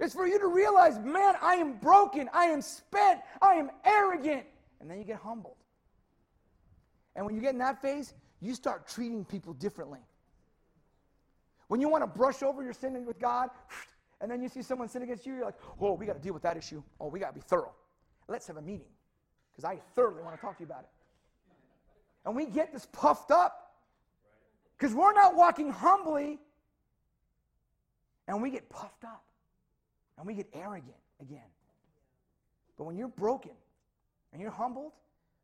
It's 0.00 0.14
for 0.14 0.26
you 0.26 0.38
to 0.38 0.46
realize, 0.46 0.98
man, 0.98 1.34
I 1.40 1.54
am 1.54 1.74
broken. 1.78 2.28
I 2.32 2.46
am 2.46 2.60
spent. 2.60 3.20
I 3.40 3.54
am 3.54 3.70
arrogant. 3.84 4.44
And 4.80 4.90
then 4.90 4.98
you 4.98 5.04
get 5.04 5.18
humbled. 5.18 5.56
And 7.14 7.24
when 7.24 7.34
you 7.34 7.40
get 7.40 7.52
in 7.52 7.58
that 7.58 7.80
phase, 7.80 8.14
you 8.42 8.54
start 8.54 8.88
treating 8.88 9.24
people 9.24 9.52
differently. 9.54 10.00
When 11.68 11.80
you 11.80 11.88
want 11.88 12.02
to 12.02 12.08
brush 12.08 12.42
over 12.42 12.62
your 12.62 12.72
sin 12.72 13.06
with 13.06 13.18
God, 13.18 13.48
and 14.20 14.30
then 14.30 14.42
you 14.42 14.48
see 14.48 14.62
someone 14.62 14.88
sin 14.88 15.02
against 15.02 15.24
you, 15.24 15.34
you're 15.34 15.44
like, 15.44 15.58
oh, 15.80 15.94
we 15.94 16.06
got 16.06 16.14
to 16.14 16.18
deal 16.20 16.34
with 16.34 16.42
that 16.42 16.56
issue. 16.56 16.82
Oh, 17.00 17.06
we 17.06 17.20
got 17.20 17.28
to 17.28 17.34
be 17.34 17.40
thorough. 17.40 17.72
Let's 18.28 18.46
have 18.48 18.56
a 18.56 18.62
meeting 18.62 18.90
because 19.52 19.64
I 19.64 19.80
thoroughly 19.94 20.22
want 20.22 20.36
to 20.36 20.40
talk 20.40 20.56
to 20.58 20.62
you 20.62 20.66
about 20.66 20.80
it. 20.80 20.90
And 22.24 22.36
we 22.36 22.46
get 22.46 22.72
this 22.72 22.86
puffed 22.92 23.30
up 23.30 23.74
because 24.76 24.94
we're 24.94 25.12
not 25.12 25.34
walking 25.34 25.70
humbly 25.70 26.38
and 28.28 28.42
we 28.42 28.50
get 28.50 28.68
puffed 28.68 29.04
up 29.04 29.24
and 30.18 30.26
we 30.26 30.34
get 30.34 30.48
arrogant 30.52 30.94
again. 31.20 31.40
But 32.76 32.84
when 32.84 32.96
you're 32.96 33.08
broken 33.08 33.52
and 34.32 34.40
you're 34.40 34.50
humbled, 34.50 34.92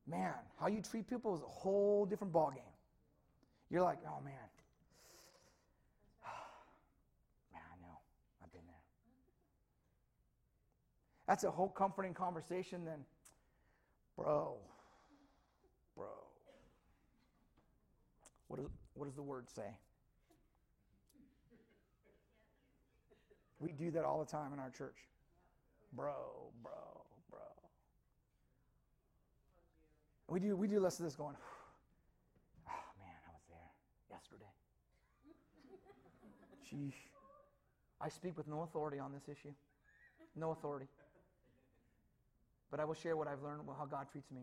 man, 0.06 0.34
how 0.60 0.66
you 0.68 0.82
treat 0.82 1.08
people 1.08 1.34
is 1.34 1.42
a 1.42 1.46
whole 1.46 2.06
different 2.06 2.32
ballgame. 2.32 2.62
You're 3.70 3.82
like, 3.82 3.98
oh 4.06 4.20
man. 4.24 4.34
man, 7.52 7.62
I 7.62 7.76
know. 7.82 7.98
I've 8.42 8.52
been 8.52 8.62
there. 8.66 8.74
That's 11.26 11.44
a 11.44 11.50
whole 11.50 11.68
comforting 11.68 12.14
conversation 12.14 12.84
then. 12.84 13.04
Bro. 14.16 14.56
Bro. 15.96 16.06
What, 18.48 18.60
is, 18.60 18.66
what 18.94 19.04
does 19.04 19.14
the 19.14 19.22
word 19.22 19.48
say? 19.50 19.76
We 23.60 23.72
do 23.72 23.90
that 23.90 24.04
all 24.04 24.18
the 24.20 24.30
time 24.30 24.52
in 24.52 24.58
our 24.58 24.70
church. 24.70 24.96
Bro, 25.92 26.14
bro, 26.62 26.72
bro. 27.30 27.40
We 30.28 30.40
do, 30.40 30.56
we 30.56 30.68
do 30.68 30.80
less 30.80 30.98
of 30.98 31.04
this 31.04 31.16
going, 31.16 31.34
Sheesh. 36.70 36.94
I 38.00 38.08
speak 38.08 38.36
with 38.36 38.46
no 38.46 38.62
authority 38.62 38.98
on 38.98 39.12
this 39.12 39.28
issue. 39.28 39.52
No 40.36 40.50
authority. 40.52 40.86
But 42.70 42.80
I 42.80 42.84
will 42.84 42.94
share 42.94 43.16
what 43.16 43.26
I've 43.26 43.42
learned 43.42 43.60
about 43.60 43.76
how 43.78 43.86
God 43.86 44.06
treats 44.12 44.30
me. 44.30 44.42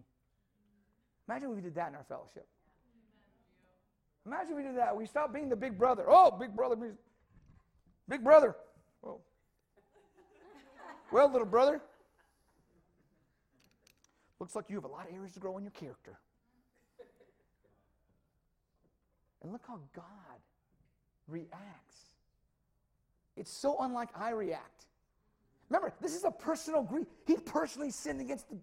Imagine 1.28 1.50
if 1.50 1.56
we 1.56 1.62
did 1.62 1.76
that 1.76 1.90
in 1.90 1.96
our 1.96 2.06
fellowship. 2.08 2.48
Imagine 4.26 4.52
if 4.52 4.58
we 4.58 4.64
did 4.64 4.78
that. 4.78 4.96
We 4.96 5.06
stopped 5.06 5.34
being 5.34 5.50
the 5.50 5.56
big 5.56 5.78
brother. 5.78 6.06
Oh, 6.08 6.32
big 6.32 6.56
brother. 6.56 6.76
Big 8.10 8.24
brother. 8.24 8.56
Well, 11.12 11.32
little 11.32 11.46
brother, 11.46 11.82
looks 14.40 14.56
like 14.56 14.66
you 14.70 14.76
have 14.76 14.84
a 14.84 14.88
lot 14.88 15.08
of 15.08 15.16
areas 15.16 15.34
to 15.34 15.40
grow 15.40 15.58
in 15.58 15.64
your 15.64 15.72
character. 15.72 16.20
And 19.42 19.52
look 19.52 19.62
how 19.68 19.80
God 19.96 20.40
reacts. 21.28 22.15
It's 23.36 23.52
so 23.52 23.78
unlike 23.80 24.10
I 24.16 24.30
react. 24.32 24.86
Remember, 25.70 25.94
this 26.02 26.16
is 26.16 26.24
a 26.24 26.32
personal 26.32 26.84
grief. 26.84 27.08
He 27.26 27.38
personally 27.38 27.92
sinned 27.92 28.22
against 28.22 28.50
the. 28.50 28.56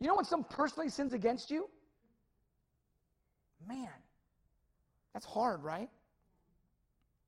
You 0.00 0.08
know 0.08 0.14
when 0.14 0.24
someone 0.24 0.48
personally 0.50 0.88
sins 0.90 1.14
against 1.14 1.50
you? 1.50 1.68
Man, 3.66 3.88
that's 5.14 5.24
hard, 5.24 5.62
right? 5.62 5.88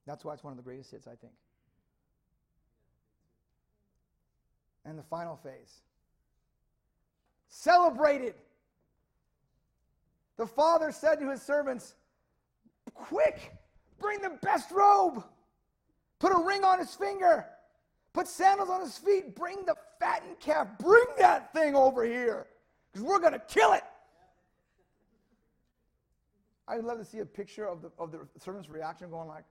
That's 0.07 0.25
why 0.25 0.35
it's 0.35 0.45
one 0.45 0.53
of 0.53 0.57
the 0.57 0.63
greatest 0.63 0.91
hits, 0.91 1.07
I 1.07 1.15
think. 1.15 1.33
And 4.85 4.99
the 4.99 5.03
final 5.03 5.37
phase 5.37 5.81
celebrated. 7.49 8.35
The 10.37 10.47
father 10.47 10.93
said 10.93 11.19
to 11.21 11.31
his 11.31 11.43
servants, 11.43 11.95
Quick, 12.95 13.53
bring 14.01 14.21
the 14.21 14.39
best 14.43 14.71
robe, 14.71 15.25
put 16.19 16.33
a 16.33 16.39
ring 16.39 16.65
on 16.65 16.79
his 16.79 16.95
finger, 16.95 17.47
put 18.13 18.27
sandals 18.27 18.71
on 18.71 18.81
his 18.81 18.97
feet, 18.99 19.35
bring 19.35 19.65
the 19.65 19.75
fattened 20.01 20.39
calf, 20.41 20.69
bring 20.79 21.07
that 21.19 21.53
thing 21.53 21.75
over 21.75 22.05
here, 22.05 22.47
because 22.93 23.07
we're 23.07 23.21
going 23.21 23.33
to 23.33 23.43
kill 23.49 23.73
it. 23.73 23.83
I'd 26.67 26.85
love 26.85 26.99
to 26.99 27.05
see 27.05 27.21
a 27.21 27.27
picture 27.27 27.67
of 27.67 27.81
the, 27.81 27.91
of 27.99 28.13
the 28.13 28.21
servant's 28.39 28.69
reaction 28.69 29.09
going 29.11 29.27
like, 29.27 29.45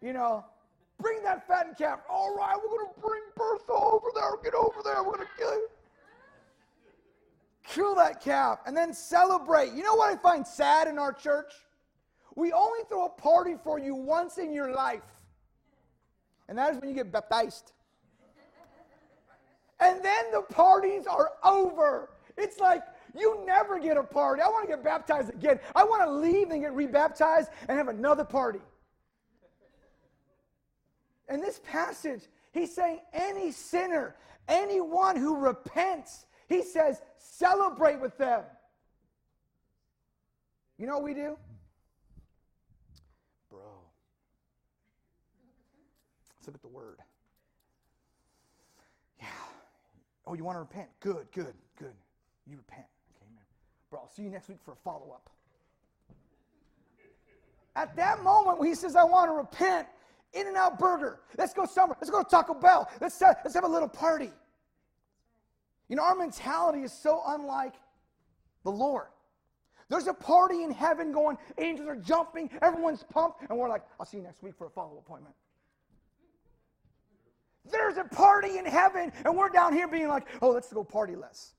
you 0.00 0.12
know, 0.12 0.44
bring 1.00 1.22
that 1.22 1.46
fattened 1.46 1.76
calf. 1.76 2.00
All 2.08 2.34
right, 2.34 2.56
we're 2.56 2.78
going 2.78 2.86
to 2.94 3.00
bring 3.00 3.22
Bertha 3.36 3.72
over 3.72 4.08
there. 4.14 4.30
Get 4.42 4.54
over 4.54 4.80
there. 4.82 5.02
We're 5.02 5.16
going 5.16 5.26
to 5.26 5.38
kill 5.38 5.52
you. 5.52 5.68
Kill 7.66 7.94
that 7.96 8.22
calf 8.22 8.60
and 8.66 8.74
then 8.74 8.94
celebrate. 8.94 9.72
You 9.74 9.82
know 9.82 9.94
what 9.94 10.10
I 10.10 10.16
find 10.16 10.46
sad 10.46 10.88
in 10.88 10.98
our 10.98 11.12
church? 11.12 11.52
We 12.38 12.52
only 12.52 12.84
throw 12.88 13.06
a 13.06 13.08
party 13.08 13.56
for 13.64 13.80
you 13.80 13.96
once 13.96 14.38
in 14.38 14.52
your 14.52 14.70
life, 14.72 15.02
and 16.48 16.56
that 16.56 16.72
is 16.72 16.80
when 16.80 16.88
you 16.88 16.94
get 16.94 17.10
baptized. 17.10 17.72
And 19.80 20.04
then 20.04 20.30
the 20.30 20.42
parties 20.42 21.08
are 21.08 21.32
over. 21.42 22.10
It's 22.36 22.60
like, 22.60 22.84
you 23.12 23.42
never 23.44 23.80
get 23.80 23.96
a 23.96 24.04
party. 24.04 24.40
I 24.40 24.46
want 24.46 24.68
to 24.68 24.76
get 24.76 24.84
baptized 24.84 25.30
again. 25.30 25.58
I 25.74 25.82
want 25.82 26.04
to 26.04 26.10
leave 26.12 26.50
and 26.50 26.60
get 26.60 26.72
rebaptized 26.74 27.50
and 27.68 27.76
have 27.76 27.88
another 27.88 28.24
party. 28.24 28.60
In 31.28 31.40
this 31.40 31.60
passage, 31.64 32.22
he's 32.52 32.72
saying 32.72 33.00
any 33.12 33.50
sinner, 33.50 34.14
anyone 34.46 35.16
who 35.16 35.36
repents, 35.36 36.26
he 36.48 36.62
says, 36.62 37.02
celebrate 37.18 38.00
with 38.00 38.16
them. 38.16 38.42
You 40.78 40.86
know 40.86 40.94
what 40.94 41.04
we 41.04 41.14
do? 41.14 41.36
Bro. 43.50 43.60
Let's 46.38 46.48
look 46.48 46.54
at 46.54 46.62
the 46.62 46.68
word. 46.68 46.98
Yeah. 49.20 49.26
Oh, 50.26 50.34
you 50.34 50.44
want 50.44 50.56
to 50.56 50.60
repent? 50.60 50.88
Good, 51.00 51.26
good, 51.32 51.54
good. 51.78 51.94
You 52.46 52.56
repent. 52.56 52.86
Okay, 53.16 53.26
man. 53.34 53.44
Bro, 53.90 54.00
I'll 54.00 54.08
see 54.08 54.22
you 54.22 54.30
next 54.30 54.48
week 54.48 54.58
for 54.64 54.72
a 54.72 54.76
follow 54.76 55.10
up. 55.12 55.30
At 57.76 57.94
that 57.96 58.22
moment 58.22 58.58
when 58.58 58.68
he 58.68 58.74
says, 58.74 58.96
I 58.96 59.04
want 59.04 59.30
to 59.30 59.34
repent, 59.34 59.86
In-N-Out 60.32 60.78
Burger, 60.78 61.20
let's 61.36 61.54
go 61.54 61.64
somewhere, 61.64 61.96
let's 62.00 62.10
go 62.10 62.22
to 62.22 62.28
Taco 62.28 62.54
Bell, 62.54 62.90
let's, 63.00 63.20
let's 63.20 63.54
have 63.54 63.62
a 63.62 63.68
little 63.68 63.88
party. 63.88 64.32
You 65.88 65.96
know, 65.96 66.02
our 66.02 66.16
mentality 66.16 66.82
is 66.82 66.92
so 66.92 67.22
unlike 67.26 67.74
the 68.64 68.72
Lord. 68.72 69.06
There's 69.88 70.06
a 70.06 70.12
party 70.12 70.64
in 70.64 70.70
heaven 70.70 71.12
going, 71.12 71.38
angels 71.58 71.88
are 71.88 71.96
jumping, 71.96 72.50
everyone's 72.60 73.04
pumped, 73.04 73.42
and 73.48 73.56
we're 73.56 73.68
like, 73.68 73.82
I'll 73.98 74.06
see 74.06 74.18
you 74.18 74.22
next 74.24 74.42
week 74.42 74.54
for 74.58 74.66
a 74.66 74.70
follow 74.70 74.98
up 74.98 75.04
appointment. 75.06 75.34
There's 77.70 77.96
a 77.96 78.04
party 78.04 78.58
in 78.58 78.64
heaven, 78.64 79.12
and 79.24 79.36
we're 79.36 79.50
down 79.50 79.72
here 79.72 79.88
being 79.88 80.08
like, 80.08 80.26
oh, 80.40 80.50
let's 80.50 80.72
go 80.72 80.84
party 80.84 81.16
less. 81.16 81.52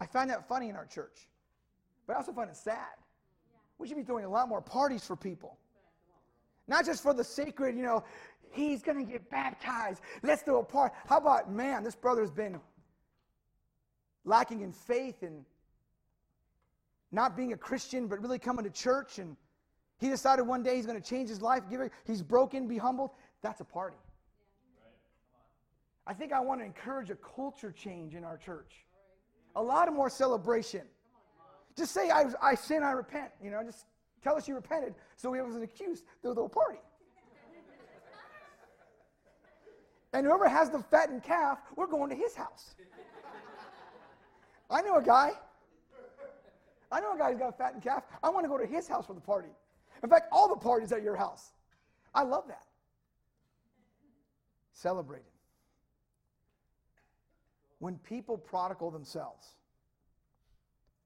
I 0.00 0.06
find 0.06 0.30
that 0.30 0.48
funny 0.48 0.68
in 0.68 0.76
our 0.76 0.86
church, 0.86 1.28
but 2.06 2.14
I 2.14 2.16
also 2.16 2.32
find 2.32 2.48
it 2.48 2.56
sad. 2.56 2.76
We 3.78 3.88
should 3.88 3.96
be 3.96 4.02
throwing 4.02 4.24
a 4.24 4.30
lot 4.30 4.48
more 4.48 4.60
parties 4.60 5.04
for 5.04 5.16
people. 5.16 5.56
Not 6.68 6.84
just 6.84 7.02
for 7.02 7.14
the 7.14 7.24
sacred, 7.24 7.76
you 7.76 7.82
know, 7.82 8.04
he's 8.52 8.82
going 8.82 9.04
to 9.04 9.10
get 9.10 9.28
baptized. 9.30 10.02
Let's 10.22 10.42
throw 10.42 10.60
a 10.60 10.64
party. 10.64 10.94
How 11.06 11.18
about, 11.18 11.50
man, 11.50 11.82
this 11.82 11.96
brother's 11.96 12.30
been 12.30 12.60
lacking 14.24 14.60
in 14.60 14.72
faith 14.72 15.22
and 15.22 15.44
not 17.10 17.36
being 17.36 17.52
a 17.52 17.56
Christian, 17.56 18.06
but 18.06 18.20
really 18.20 18.38
coming 18.38 18.64
to 18.64 18.70
church. 18.70 19.18
And 19.18 19.36
he 19.98 20.08
decided 20.08 20.42
one 20.42 20.62
day 20.62 20.76
he's 20.76 20.86
going 20.86 21.00
to 21.00 21.08
change 21.08 21.28
his 21.28 21.40
life, 21.40 21.62
give 21.70 21.80
it, 21.80 21.92
he's 22.06 22.22
broken, 22.22 22.68
be 22.68 22.78
humbled. 22.78 23.10
That's 23.42 23.60
a 23.60 23.64
party. 23.64 23.96
I 26.06 26.14
think 26.14 26.32
I 26.32 26.40
want 26.40 26.60
to 26.60 26.64
encourage 26.64 27.10
a 27.10 27.16
culture 27.16 27.70
change 27.70 28.14
in 28.14 28.24
our 28.24 28.38
church 28.38 28.86
a 29.58 29.62
lot 29.62 29.88
of 29.88 29.94
more 29.94 30.08
celebration. 30.08 30.82
Just 31.76 31.92
say, 31.92 32.10
I, 32.10 32.26
I 32.40 32.54
sin, 32.54 32.82
I 32.82 32.92
repent. 32.92 33.30
You 33.42 33.50
know, 33.50 33.62
just 33.64 33.86
tell 34.22 34.36
us 34.36 34.48
you 34.48 34.54
repented 34.54 34.94
so 35.16 35.30
we 35.30 35.42
wasn't 35.42 35.64
accused. 35.64 36.04
Do 36.22 36.30
a 36.30 36.48
party. 36.48 36.78
and 40.12 40.24
whoever 40.24 40.48
has 40.48 40.70
the 40.70 40.78
fattened 40.78 41.24
calf, 41.24 41.58
we're 41.76 41.88
going 41.88 42.08
to 42.10 42.16
his 42.16 42.34
house. 42.34 42.76
I 44.70 44.82
know 44.82 44.96
a 44.96 45.02
guy. 45.02 45.32
I 46.90 47.00
know 47.00 47.14
a 47.14 47.18
guy 47.18 47.32
who's 47.32 47.40
got 47.40 47.48
a 47.48 47.52
fattened 47.52 47.82
calf. 47.82 48.04
I 48.22 48.30
want 48.30 48.44
to 48.44 48.48
go 48.48 48.58
to 48.58 48.66
his 48.66 48.86
house 48.86 49.06
for 49.06 49.14
the 49.14 49.20
party. 49.20 49.48
In 50.02 50.08
fact, 50.08 50.28
all 50.30 50.48
the 50.48 50.56
parties 50.56 50.92
at 50.92 51.02
your 51.02 51.16
house. 51.16 51.52
I 52.14 52.22
love 52.22 52.44
that. 52.46 52.62
Celebrating 54.80 55.32
when 57.80 57.96
people 57.96 58.38
prodigal 58.38 58.92
themselves 58.92 59.44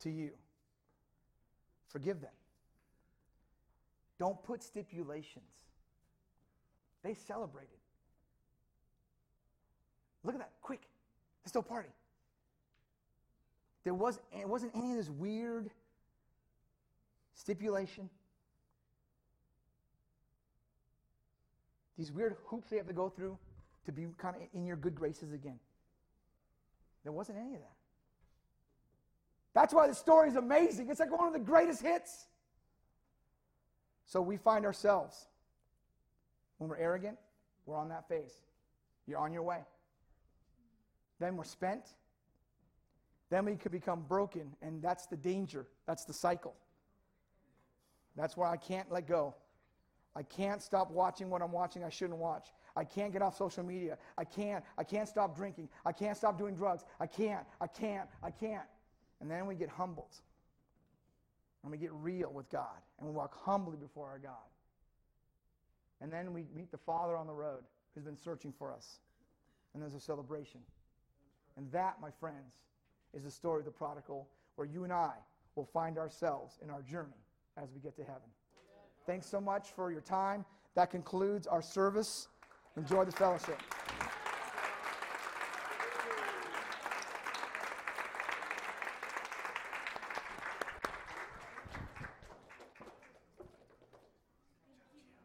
to 0.01 0.11
you, 0.11 0.33
forgive 1.89 2.21
them. 2.21 2.35
Don't 4.19 4.43
put 4.43 4.63
stipulations. 4.63 5.47
They 7.03 7.15
celebrated. 7.15 7.71
Look 10.23 10.35
at 10.35 10.41
that. 10.41 10.53
Quick. 10.61 10.83
Let's 11.43 11.53
still 11.53 11.63
party. 11.63 11.89
There 13.85 13.95
was, 13.95 14.21
it 14.39 14.47
wasn't 14.47 14.73
any 14.75 14.91
of 14.91 14.99
this 14.99 15.09
weird 15.09 15.71
stipulation. 17.35 18.11
These 21.97 22.13
weird 22.13 22.37
hoops 22.45 22.69
they 22.69 22.77
have 22.77 22.87
to 22.87 22.93
go 22.93 23.09
through 23.09 23.39
to 23.87 23.93
be 23.93 24.07
kind 24.19 24.37
of 24.37 24.43
in 24.55 24.67
your 24.67 24.77
good 24.77 24.95
graces 24.95 25.33
again. 25.33 25.59
There 27.03 27.13
wasn't 27.13 27.39
any 27.39 27.55
of 27.55 27.61
that. 27.61 27.77
That's 29.55 29.75
why 29.75 29.87
the 29.87 29.95
story 29.95 30.29
is 30.29 30.37
amazing. 30.37 30.89
It's 30.89 31.01
like 31.01 31.17
one 31.17 31.27
of 31.27 31.35
the 31.35 31.41
greatest 31.41 31.83
hits. 31.83 32.27
So 34.07 34.21
we 34.21 34.37
find 34.37 34.65
ourselves, 34.65 35.27
when 36.59 36.71
we're 36.71 36.79
arrogant, 36.79 37.19
we're 37.67 37.77
on 37.77 37.89
that 37.89 38.09
phase. 38.09 38.35
You're 39.07 39.19
on 39.19 39.33
your 39.33 39.43
way. 39.43 39.61
Then 41.19 41.37
we're 41.37 41.45
spent. 41.45 41.95
Then 43.31 43.45
we 43.45 43.57
could 43.57 43.73
become 43.73 44.05
broken, 44.09 44.55
and 44.61 44.83
that's 44.83 45.07
the 45.07 45.17
danger. 45.17 45.67
That's 45.87 46.05
the 46.05 46.13
cycle. 46.13 46.55
That's 48.17 48.37
why 48.37 48.51
I 48.51 48.57
can't 48.57 48.91
let 48.93 49.07
go. 49.07 49.35
I 50.15 50.23
can't 50.23 50.61
stop 50.63 50.91
watching 50.91 51.31
what 51.31 51.41
I'm 51.41 51.53
watching 51.53 51.83
I 51.83 51.89
shouldn't 51.89 52.19
watch. 52.19 52.49
I 52.77 52.85
can't 52.85 53.13
get 53.13 53.23
off 53.23 53.37
social 53.37 53.63
media. 53.63 53.99
I 54.17 54.25
can't. 54.25 54.65
I 54.79 54.85
can't 54.85 55.09
stop 55.09 55.37
drinking. 55.37 55.69
I 55.85 55.93
can't 55.93 56.17
stop 56.17 56.39
doing 56.39 56.55
drugs. 56.55 56.85
I 57.01 57.07
can't. 57.07 57.45
I 57.61 57.67
can't. 57.67 58.09
I 58.23 58.31
can't. 58.31 58.67
And 59.21 59.31
then 59.31 59.47
we 59.47 59.55
get 59.55 59.69
humbled. 59.69 60.15
And 61.63 61.71
we 61.71 61.79
get 61.79 61.93
real 61.93 62.33
with 62.33 62.51
God. 62.51 62.81
And 62.99 63.09
we 63.09 63.15
walk 63.15 63.37
humbly 63.45 63.77
before 63.77 64.09
our 64.09 64.19
God. 64.19 64.33
And 66.01 66.13
then 66.13 66.33
we 66.33 66.47
meet 66.55 66.71
the 66.73 66.79
Father 66.79 67.17
on 67.17 67.27
the 67.27 67.33
road 67.33 67.63
who's 67.95 68.05
been 68.05 68.17
searching 68.17 68.53
for 68.59 68.73
us. 68.73 68.99
And 69.73 69.83
there's 69.83 69.95
a 69.95 70.01
celebration. 70.01 70.61
And 71.57 71.71
that, 71.73 71.97
my 72.01 72.11
friends, 72.11 72.55
is 73.15 73.23
the 73.23 73.31
story 73.31 73.61
of 73.61 73.67
the 73.67 73.71
prodigal 73.71 74.29
where 74.57 74.67
you 74.67 74.85
and 74.85 74.93
I 74.93 75.13
will 75.55 75.67
find 75.67 75.99
ourselves 75.99 76.59
in 76.63 76.71
our 76.71 76.83
journey 76.83 77.13
as 77.57 77.71
we 77.73 77.81
get 77.81 77.95
to 77.97 78.03
heaven. 78.03 78.29
Thanks 79.07 79.27
so 79.27 79.41
much 79.41 79.71
for 79.71 79.91
your 79.91 80.01
time. 80.01 80.45
That 80.75 80.91
concludes 80.91 81.47
our 81.47 81.63
service. 81.63 82.29
Enjoy 82.77 83.05
the 83.05 83.13
fellowship. 83.13 83.61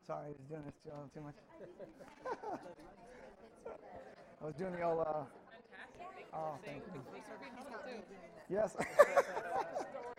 Sorry, 0.05 0.25
I 0.25 0.27
was 0.27 0.37
doing 0.49 0.63
this 0.65 0.73
too, 0.83 0.91
too 1.13 1.21
much. 1.21 1.35
I 4.41 4.45
was 4.45 4.55
doing 4.55 4.73
the 4.73 4.83
old. 4.83 4.99
Uh, 4.99 5.23
oh, 6.33 6.59
thank 6.65 6.83
you. 6.93 7.01
Yes. 8.49 8.75